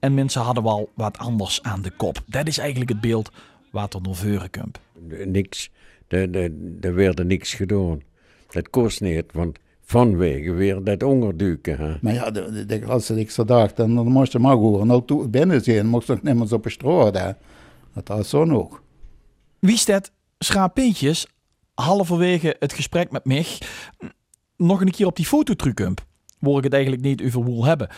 En 0.00 0.14
mensen 0.14 0.42
hadden 0.42 0.62
wel 0.62 0.90
wat 0.94 1.18
anders 1.18 1.62
aan 1.62 1.82
de 1.82 1.90
kop. 1.90 2.18
Dat 2.26 2.46
is 2.46 2.58
eigenlijk 2.58 2.90
het 2.90 3.00
beeld 3.00 3.30
wat 3.70 3.94
er 3.94 4.00
naar 4.00 4.14
voren 4.14 4.50
komt. 4.50 4.78
Niks, 5.24 5.70
er, 6.08 6.34
er, 6.34 6.52
er 6.80 6.94
werd 6.94 7.18
er 7.18 7.26
niks 7.26 7.54
gedaan. 7.54 8.00
Dat 8.50 8.70
kost 8.70 9.00
niet, 9.00 9.24
want 9.32 9.58
vanwege 9.84 10.52
weer 10.52 10.84
dat 10.84 11.02
onderduiken. 11.02 11.78
Hè. 11.78 11.96
Maar 12.00 12.14
ja, 12.14 12.30
de, 12.30 12.50
de, 12.50 12.66
de, 12.66 12.86
als 12.86 13.10
ik 13.10 13.30
zo 13.30 13.44
dacht, 13.44 13.76
dan, 13.76 13.94
dan 13.94 14.06
moest 14.06 14.32
je 14.32 14.38
maar 14.38 14.56
gewoon 14.56 14.90
al 14.90 15.04
toe 15.04 15.28
binnen 15.28 15.60
zijn. 15.60 15.86
Moest 15.86 16.08
niet 16.08 16.22
meer 16.22 16.54
op 16.54 16.62
de 16.62 16.70
straat. 16.70 17.36
Dat 17.94 18.08
was 18.08 18.28
zo 18.28 18.44
nog. 18.44 18.82
Wie 19.58 19.74
is 19.74 19.84
dat 19.84 20.12
halverwege 21.76 22.56
het 22.58 22.72
gesprek 22.72 23.10
met 23.10 23.24
mij, 23.24 23.46
nog 24.56 24.80
een 24.80 24.90
keer 24.90 25.06
op 25.06 25.16
die 25.16 25.24
fototrucump, 25.24 26.06
waar 26.38 26.56
ik 26.56 26.64
het 26.64 26.72
eigenlijk 26.72 27.02
niet 27.02 27.22
over 27.22 27.44
wil 27.44 27.64
hebben. 27.64 27.88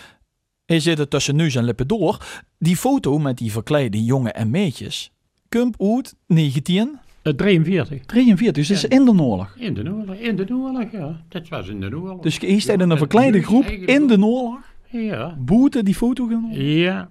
Hij 0.66 0.80
zit 0.80 0.98
er 0.98 1.08
tussen 1.08 1.36
neus 1.36 1.54
en 1.54 1.64
lippen 1.64 1.86
door. 1.86 2.26
Die 2.58 2.76
foto 2.76 3.18
met 3.18 3.38
die 3.38 3.52
verkleide 3.52 4.04
jongen 4.04 4.34
en 4.34 4.50
meisjes, 4.50 5.12
kump 5.48 5.82
uit 5.82 6.14
19... 6.26 6.98
Eh, 7.22 7.32
43. 7.32 8.04
43, 8.06 8.66
dus 8.66 8.70
is 8.70 8.84
in 8.84 9.04
de 9.04 9.10
oorlog. 9.22 9.54
In 9.56 9.74
de 9.74 9.92
oorlog, 9.92 10.14
in 10.14 10.36
de 10.36 10.54
oorlog, 10.54 10.92
ja. 10.92 11.24
Dat 11.28 11.48
was 11.48 11.68
in 11.68 11.80
de 11.80 11.96
oorlog. 11.96 12.22
Dus 12.22 12.36
je 12.36 12.60
staat 12.60 12.80
in 12.80 12.90
een 12.90 12.98
verkleide 12.98 13.42
groep 13.42 13.64
in 13.64 14.06
de 14.06 14.18
oorlog. 14.20 14.60
Ja. 14.90 15.36
Boete 15.38 15.82
die 15.82 15.94
foto 15.94 16.26
genomen. 16.26 16.64
Ja. 16.64 17.10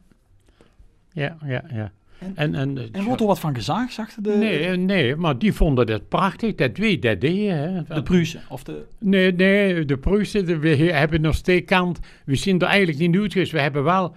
Ja, 1.12 1.38
ja, 1.45 1.63
ja. 1.73 1.91
En, 2.36 2.56
en, 2.56 2.77
En 2.91 3.03
wordt 3.03 3.21
er 3.21 3.27
wat 3.27 3.39
van 3.39 3.56
gezegd, 3.56 3.93
zag 3.93 4.13
de, 4.13 4.32
Nee, 4.32 4.77
nee, 4.77 5.15
maar 5.15 5.38
die 5.38 5.53
vonden 5.53 5.91
het 5.91 6.08
prachtig. 6.08 6.56
Dat 6.56 6.77
weet 6.77 7.01
dat 7.01 7.21
deed, 7.21 7.49
hè. 7.49 7.84
de 7.84 8.03
Pruisen? 8.03 8.41
Of 8.49 8.63
de... 8.63 8.86
Nee, 8.99 9.32
nee, 9.32 9.86
de 9.86 9.97
Pruisen, 9.97 10.60
we 10.60 10.75
hebben 10.75 11.21
nog 11.21 11.36
steeds 11.36 11.65
kant. 11.65 11.99
We 12.25 12.36
zijn 12.36 12.60
er 12.60 12.67
eigenlijk 12.67 12.99
niet 12.99 13.21
uit 13.21 13.32
geweest. 13.34 13.51
We 13.51 13.62
hebben 13.62 13.84
wel, 13.84 14.15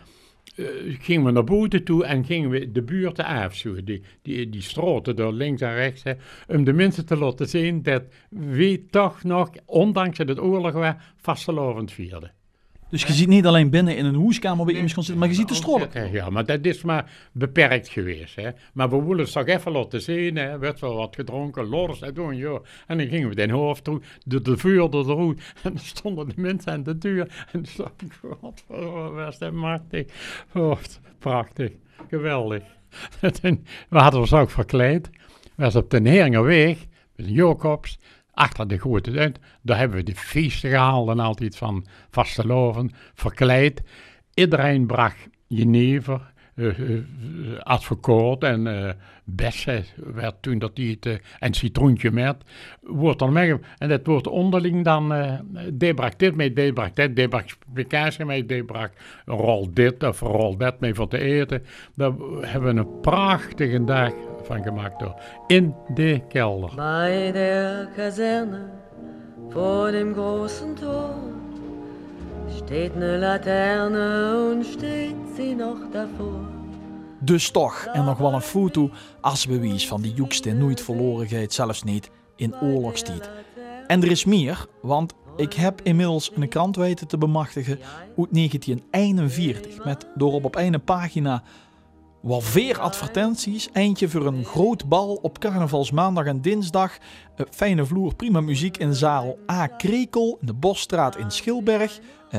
eh, 0.57 0.67
gingen 1.01 1.25
we 1.25 1.31
naar 1.31 1.45
buiten 1.45 1.85
toe 1.85 2.05
en 2.05 2.25
gingen 2.25 2.51
we 2.51 2.73
de 2.73 2.83
buurten 2.83 3.25
afzoeken. 3.25 3.85
Die, 3.85 4.03
die, 4.23 4.49
die 4.49 4.63
straten 4.63 5.17
door 5.17 5.33
links 5.33 5.61
en 5.61 5.75
rechts. 5.75 6.03
Hè, 6.03 6.13
om 6.49 6.65
de 6.65 6.73
mensen 6.73 7.07
te 7.07 7.17
laten 7.17 7.49
zien 7.49 7.83
dat 7.83 8.03
we 8.29 8.87
toch 8.91 9.23
nog, 9.23 9.51
ondanks 9.67 10.19
dat 10.19 10.29
het 10.29 10.41
oorlog 10.41 10.73
was, 10.73 10.95
vastelovend 11.17 11.93
vierden. 11.93 12.33
Dus 12.91 13.03
je 13.03 13.13
ziet 13.13 13.29
niet 13.29 13.47
alleen 13.47 13.71
binnen 13.71 13.97
in 13.97 14.05
een 14.05 14.15
hoeskamer 14.15 14.65
bij 14.65 14.75
iemand 14.75 14.93
kan 14.95 15.03
zitten, 15.03 15.21
maar 15.21 15.31
je 15.31 15.39
ziet 15.39 15.49
de 15.49 15.55
strollen. 15.55 16.13
Ja, 16.13 16.31
maar 16.31 16.45
dat 16.45 16.65
is 16.65 16.83
maar 16.83 17.11
beperkt 17.33 17.89
geweest. 17.89 18.37
Hè. 18.37 18.51
Maar 18.73 18.91
we 18.91 19.03
willen 19.03 19.25
het 19.25 19.33
toch 19.33 19.47
even 19.47 19.73
laten 19.73 20.03
zien. 20.03 20.37
Hè. 20.37 20.59
werd 20.59 20.81
wel 20.81 20.95
wat 20.95 21.15
gedronken, 21.15 21.67
lors 21.67 22.01
en 22.01 22.15
doen, 22.15 22.37
joh. 22.37 22.65
En 22.87 22.99
dan 22.99 23.07
gingen 23.07 23.29
we 23.29 23.35
den 23.35 23.51
hoofd 23.51 23.85
toe, 23.85 24.01
de, 24.25 24.43
de 24.43 24.57
vuur 24.57 24.91
door 24.91 25.07
de 25.07 25.13
roet. 25.13 25.41
En 25.63 25.73
dan 25.73 25.79
stonden 25.79 26.29
de 26.29 26.35
mensen 26.37 26.73
aan 26.73 26.83
de 26.83 26.99
deur. 26.99 27.47
En 27.53 27.63
dan 27.63 27.67
zag 27.67 27.93
ik, 27.99 28.21
wat 28.41 28.65
was 29.13 29.39
dat 29.39 29.53
machtig. 29.53 30.07
Oh, 30.55 30.79
prachtig, 31.19 31.71
geweldig. 32.09 32.63
We 33.89 33.99
hadden 33.99 34.21
ons 34.21 34.33
ook 34.33 34.51
verkleed. 34.51 35.11
We 35.55 35.63
was 35.65 35.77
op 35.77 35.91
de 35.91 36.09
Heringerweg, 36.09 36.87
met 37.17 37.27
een 37.27 37.33
Jacobs, 37.33 37.99
achter 38.33 38.69
de 38.69 38.79
grote 38.79 39.11
tuin. 39.11 39.35
Daar 39.63 39.79
hebben 39.79 39.97
we 39.97 40.03
de 40.03 40.15
feesten 40.15 40.71
gehaald 40.71 41.09
en 41.09 41.21
altijd 41.21 41.57
van 41.57 41.87
vasteloven, 42.11 42.91
verkleed. 43.15 43.83
Iedereen 44.35 44.87
bracht 44.87 45.29
jenever, 45.47 46.33
eh, 46.55 46.77
advocaat 47.63 48.43
en 48.43 48.67
eh 48.67 48.93
bessen 49.25 49.85
werd 49.97 50.43
toen 50.43 50.59
dat 50.59 50.77
die 50.77 50.99
het, 51.01 51.21
en 51.39 51.55
citroentje 51.55 52.11
met. 52.11 52.37
Wordt 52.81 53.19
dan 53.19 53.33
weg, 53.33 53.59
en 53.79 53.89
dat 53.89 54.07
wordt 54.07 54.27
onderling 54.27 54.85
dan, 54.85 55.13
eh 55.15 55.39
die 55.73 55.95
brak 55.95 56.19
dit 56.19 56.37
mee, 56.37 56.53
die 56.53 56.73
brak 56.73 56.97
dit, 56.97 57.17
die 57.17 57.29
brak 57.29 57.49
spikaasje 57.49 58.25
mee, 58.25 58.47
die 58.47 58.65
brak 58.65 58.93
een 59.25 59.37
rol 59.37 59.71
dit 59.73 60.03
of 60.03 60.21
rol 60.21 60.57
dat 60.57 60.81
mee 60.81 60.95
voor 60.95 61.09
te 61.09 61.19
eten. 61.19 61.63
Daar 61.95 62.13
hebben 62.41 62.75
we 62.75 62.81
een 62.81 63.01
prachtige 63.01 63.85
dag 63.85 64.13
van 64.51 64.63
gemaakt 64.63 64.99
door. 64.99 65.15
In 65.47 65.75
de 65.95 66.21
kelder. 66.29 66.71
Bei 66.75 67.33
der 67.33 67.89
Kaserne 67.97 68.59
vor 69.49 69.91
dem 69.91 70.15
großen 70.15 70.75
Tor 70.75 71.15
steht 72.57 72.95
eine 72.95 73.19
Laterne 73.19 74.51
und 74.51 74.67
steht 74.67 75.17
sie 75.37 75.55
noch 75.55 75.91
davor. 75.93 76.41
Dus 77.23 77.51
toch, 77.51 77.85
en 77.93 78.05
nog 78.05 78.19
wel 78.19 78.33
een 78.33 78.41
foto 78.41 78.91
als 79.21 79.47
bewijs 79.47 79.89
van 79.89 80.03
die 80.03 80.15
joekste 80.15 80.53
nooit 80.53 80.81
verlorenheid, 80.81 81.53
zelfs 81.53 81.83
niet 81.83 82.11
in 82.37 82.55
oorlogstijd. 82.61 83.31
En 83.87 84.03
er 84.03 84.11
is 84.11 84.25
meer, 84.25 84.67
want 84.83 85.15
ik 85.37 85.53
heb 85.53 85.81
inmiddels 85.83 86.31
een 86.35 86.49
krant 86.49 86.77
weten 86.77 87.09
te 87.09 87.19
bemachtigen 87.19 87.79
uit 88.17 88.35
1941, 88.35 89.85
met 89.85 90.07
doorop 90.15 90.45
op 90.45 90.57
een 90.57 90.85
pagina 90.85 91.43
wel 92.23 92.41
veer 92.41 92.81
advertenties, 92.81 93.69
eentje 93.73 94.09
voor 94.09 94.27
een 94.27 94.45
groot 94.45 94.89
bal 94.89 95.19
op 95.23 95.39
carnavalsmaandag 95.39 96.25
en 96.25 96.41
dinsdag, 96.41 96.97
eh, 97.37 97.47
fijne 97.51 97.87
vloer, 97.87 98.15
prima 98.15 98.41
muziek 98.41 98.77
in 98.77 98.95
zaal 98.95 99.37
A. 99.51 99.67
Krekel, 99.67 100.39
in 100.41 100.47
de 100.47 100.55
Bosstraat 100.55 101.17
in 101.17 101.31
Schilberg, 101.31 101.99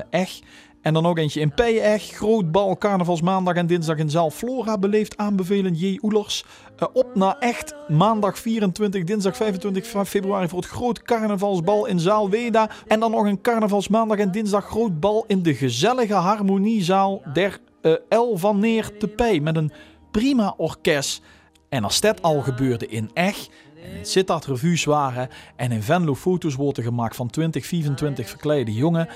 Eg. 0.10 0.40
En 0.82 0.94
dan 0.94 1.06
ook 1.06 1.18
eentje 1.18 1.40
in 1.40 1.54
P-Eg, 1.54 2.04
groot 2.04 2.52
bal, 2.52 2.78
carnavalsmaandag 2.78 3.56
en 3.56 3.68
dinsdag 3.68 3.98
in 3.98 4.10
zaal 4.10 4.30
Flora, 4.30 4.78
beleefd 4.78 5.18
aanbevelen 5.18 5.74
J. 5.74 5.98
Oelers. 6.02 6.46
Eh, 6.78 6.88
op 6.94 7.16
naar 7.16 7.36
echt, 7.40 7.76
maandag 7.88 8.40
24, 8.40 9.04
dinsdag 9.04 9.36
25 9.36 9.86
fe- 9.88 10.06
februari 10.06 10.48
voor 10.48 10.60
het 10.60 10.70
groot 10.70 11.02
carnavalsbal 11.02 11.86
in 11.86 12.00
zaal 12.00 12.30
Weda. 12.30 12.70
En 12.88 13.00
dan 13.00 13.12
nog 13.12 13.26
een 13.26 13.42
carnavalsmaandag 13.42 14.18
en 14.18 14.32
dinsdag 14.32 14.66
groot 14.66 15.00
bal 15.00 15.24
in 15.28 15.44
de 15.44 15.56
gezellige 15.56 16.14
harmoniezaal 16.14 17.22
der 17.34 17.60
eh, 17.82 18.20
L 18.20 18.36
van 18.36 18.60
Neer 18.60 18.98
te 18.98 19.08
Pij. 19.08 19.40
Met 19.40 19.56
een 19.56 19.72
prima 20.12 20.54
orkest. 20.58 21.22
En 21.70 21.84
als 21.84 22.02
dat 22.02 22.22
al 22.22 22.42
gebeurde 22.42 22.88
in 22.88 23.12
Eg, 23.14 23.48
en 23.84 23.98
in 23.98 24.06
Sittard 24.06 24.46
revues 24.46 24.84
waren 24.84 25.30
en 25.56 25.72
in 25.72 25.82
Venlo 25.82 26.16
foto's 26.16 26.56
worden 26.56 26.84
gemaakt 26.84 27.16
van 27.16 27.30
20, 27.30 27.66
24 27.66 28.30
verkleide 28.30 28.74
jongen. 28.74 29.08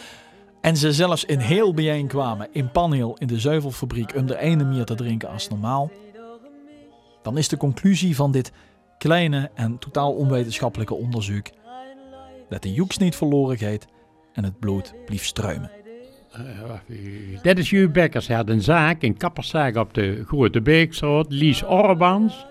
En 0.61 0.77
ze 0.77 0.93
zelfs 0.93 1.25
in 1.25 1.39
heel 1.39 1.73
bijeen 1.73 2.07
kwamen 2.07 2.47
in 2.51 2.71
Panheel 2.71 3.15
in 3.17 3.27
de 3.27 3.39
zuivelfabriek 3.39 4.15
om 4.15 4.25
de 4.25 4.37
ene 4.37 4.63
meer 4.63 4.85
te 4.85 4.95
drinken 4.95 5.29
als 5.29 5.49
normaal. 5.49 5.91
Dan 7.21 7.37
is 7.37 7.47
de 7.47 7.57
conclusie 7.57 8.15
van 8.15 8.31
dit 8.31 8.51
kleine 8.97 9.51
en 9.53 9.79
totaal 9.79 10.13
onwetenschappelijke 10.13 10.93
onderzoek 10.93 11.47
dat 12.49 12.61
de 12.61 12.73
joeks 12.73 12.97
niet 12.97 13.15
verloren 13.15 13.57
gaat 13.57 13.85
en 14.33 14.43
het 14.43 14.59
bloed 14.59 14.93
blieft 15.05 15.25
struimen. 15.25 15.84
Dat 17.41 17.57
is 17.57 17.69
Hugh 17.69 17.91
Bekkers. 17.91 18.27
Hij 18.27 18.35
had 18.35 18.49
een 18.49 18.61
zaak, 18.61 19.03
een 19.03 19.17
kapperszaak 19.17 19.75
op 19.75 19.93
de 19.93 20.23
Grote 20.27 20.61
Beekstraat. 20.61 21.25
Lies 21.29 21.63
Orbans. 21.63 22.45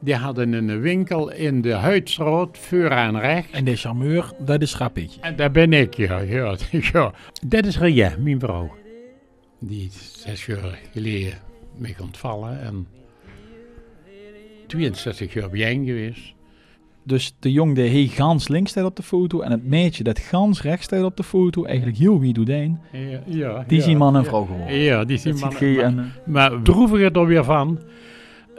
Die 0.00 0.14
hadden 0.14 0.52
een 0.52 0.80
winkel 0.80 1.30
in 1.30 1.62
de 1.62 1.72
Huidstraat, 1.72 2.58
voor 2.58 2.90
aan 2.90 3.16
rechts. 3.16 3.52
En 3.52 3.64
de 3.64 3.76
charmeur, 3.76 4.32
dat 4.38 4.62
is 4.62 4.70
Schapetje. 4.70 5.20
En 5.20 5.36
daar 5.36 5.50
ben 5.50 5.72
ik, 5.72 5.94
ja. 5.94 6.18
ja, 6.36 6.56
ja. 6.70 7.12
Dat 7.46 7.66
is 7.66 7.78
Ria, 7.78 8.14
mijn 8.18 8.40
vrouw. 8.40 8.74
Die 9.58 9.90
zes 9.92 10.46
jaar 10.46 10.78
geleden 10.92 11.38
mee 11.76 11.96
ontvallen. 12.00 12.60
En 12.60 12.86
62 14.66 15.32
jaar 15.32 15.50
bijeen 15.50 15.84
geweest. 15.84 16.34
Dus 17.02 17.34
de 17.38 17.52
jong 17.52 17.74
die 17.74 18.08
gans 18.08 18.48
links 18.48 18.70
staat 18.70 18.84
op 18.84 18.96
de 18.96 19.02
foto 19.02 19.40
en 19.40 19.50
het 19.50 19.66
meisje 19.66 20.02
dat 20.02 20.18
gans 20.18 20.62
rechts 20.62 20.84
staat 20.84 21.04
op 21.04 21.16
de 21.16 21.22
foto, 21.22 21.64
eigenlijk 21.64 21.98
heel 21.98 22.20
wie 22.20 22.32
doet 22.32 22.48
een, 22.48 22.78
Ja, 22.92 23.20
ja, 23.26 23.64
die 23.66 23.78
ja. 23.78 23.84
zien 23.84 23.96
man 23.98 24.16
en 24.16 24.24
vrouw 24.24 24.44
geworden. 24.44 24.74
Ja, 24.76 25.04
die 25.04 25.18
zien 25.18 25.38
man. 25.38 25.50
ziet 25.50 25.58
geen 25.58 25.74
maar- 25.74 25.84
en, 25.84 25.98
eh, 25.98 26.32
Maar 26.32 26.62
droevig 26.62 27.14
er 27.14 27.26
weer 27.26 27.44
van, 27.44 27.80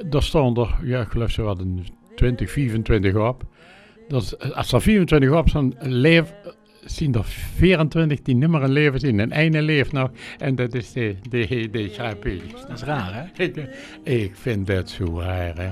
daar 0.10 0.24
stond 0.24 0.58
er, 0.58 0.76
ja, 0.84 1.02
ik 1.02 1.08
geloof 1.08 1.32
ze 1.32 1.42
hadden 1.42 1.86
20, 2.16 2.52
24 2.52 3.16
op. 3.16 3.44
Dat, 4.08 4.54
als 4.56 4.72
er 4.74 4.82
24 4.82 5.32
op 5.32 5.50
staan, 5.50 5.74
leef, 5.80 6.34
zien 6.86 7.14
er 7.14 7.24
24 7.56 8.22
die 8.22 8.36
nummer 8.36 8.64
een 8.64 8.72
leven 8.72 9.00
zien. 9.00 9.20
En 9.20 9.32
ene 9.32 9.62
leeft 9.62 9.92
nog, 9.92 10.12
en 10.38 10.56
dat 10.56 10.74
is 10.74 10.92
de, 10.92 11.16
de, 11.30 11.68
de 11.72 11.90
Sharpie. 11.94 12.42
Dat 12.68 12.78
is 12.78 12.84
raar, 12.84 13.30
hè? 13.36 13.44
Ik, 13.44 13.56
ik 14.24 14.36
vind 14.36 14.68
dat 14.68 14.90
zo 14.90 15.20
raar, 15.20 15.58
hè. 15.58 15.70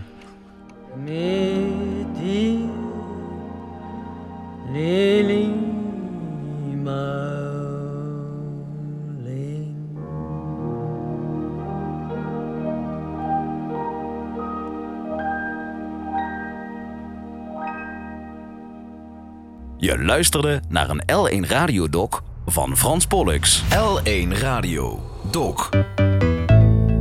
Je 19.81 20.03
luisterde 20.03 20.61
naar 20.67 20.89
een 20.89 21.01
L1 21.01 21.49
Radiodoc 21.49 22.21
van 22.45 22.77
Frans 22.77 23.05
Pollux. 23.05 23.63
L1 23.63 24.27
Radio 24.27 24.99
Doc. 25.31 25.69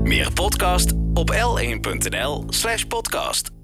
Meer 0.03 0.33
podcast 0.33 0.93
op 1.15 1.31
l1.nl 1.33 2.45
slash 2.49 2.83
podcast. 2.83 3.58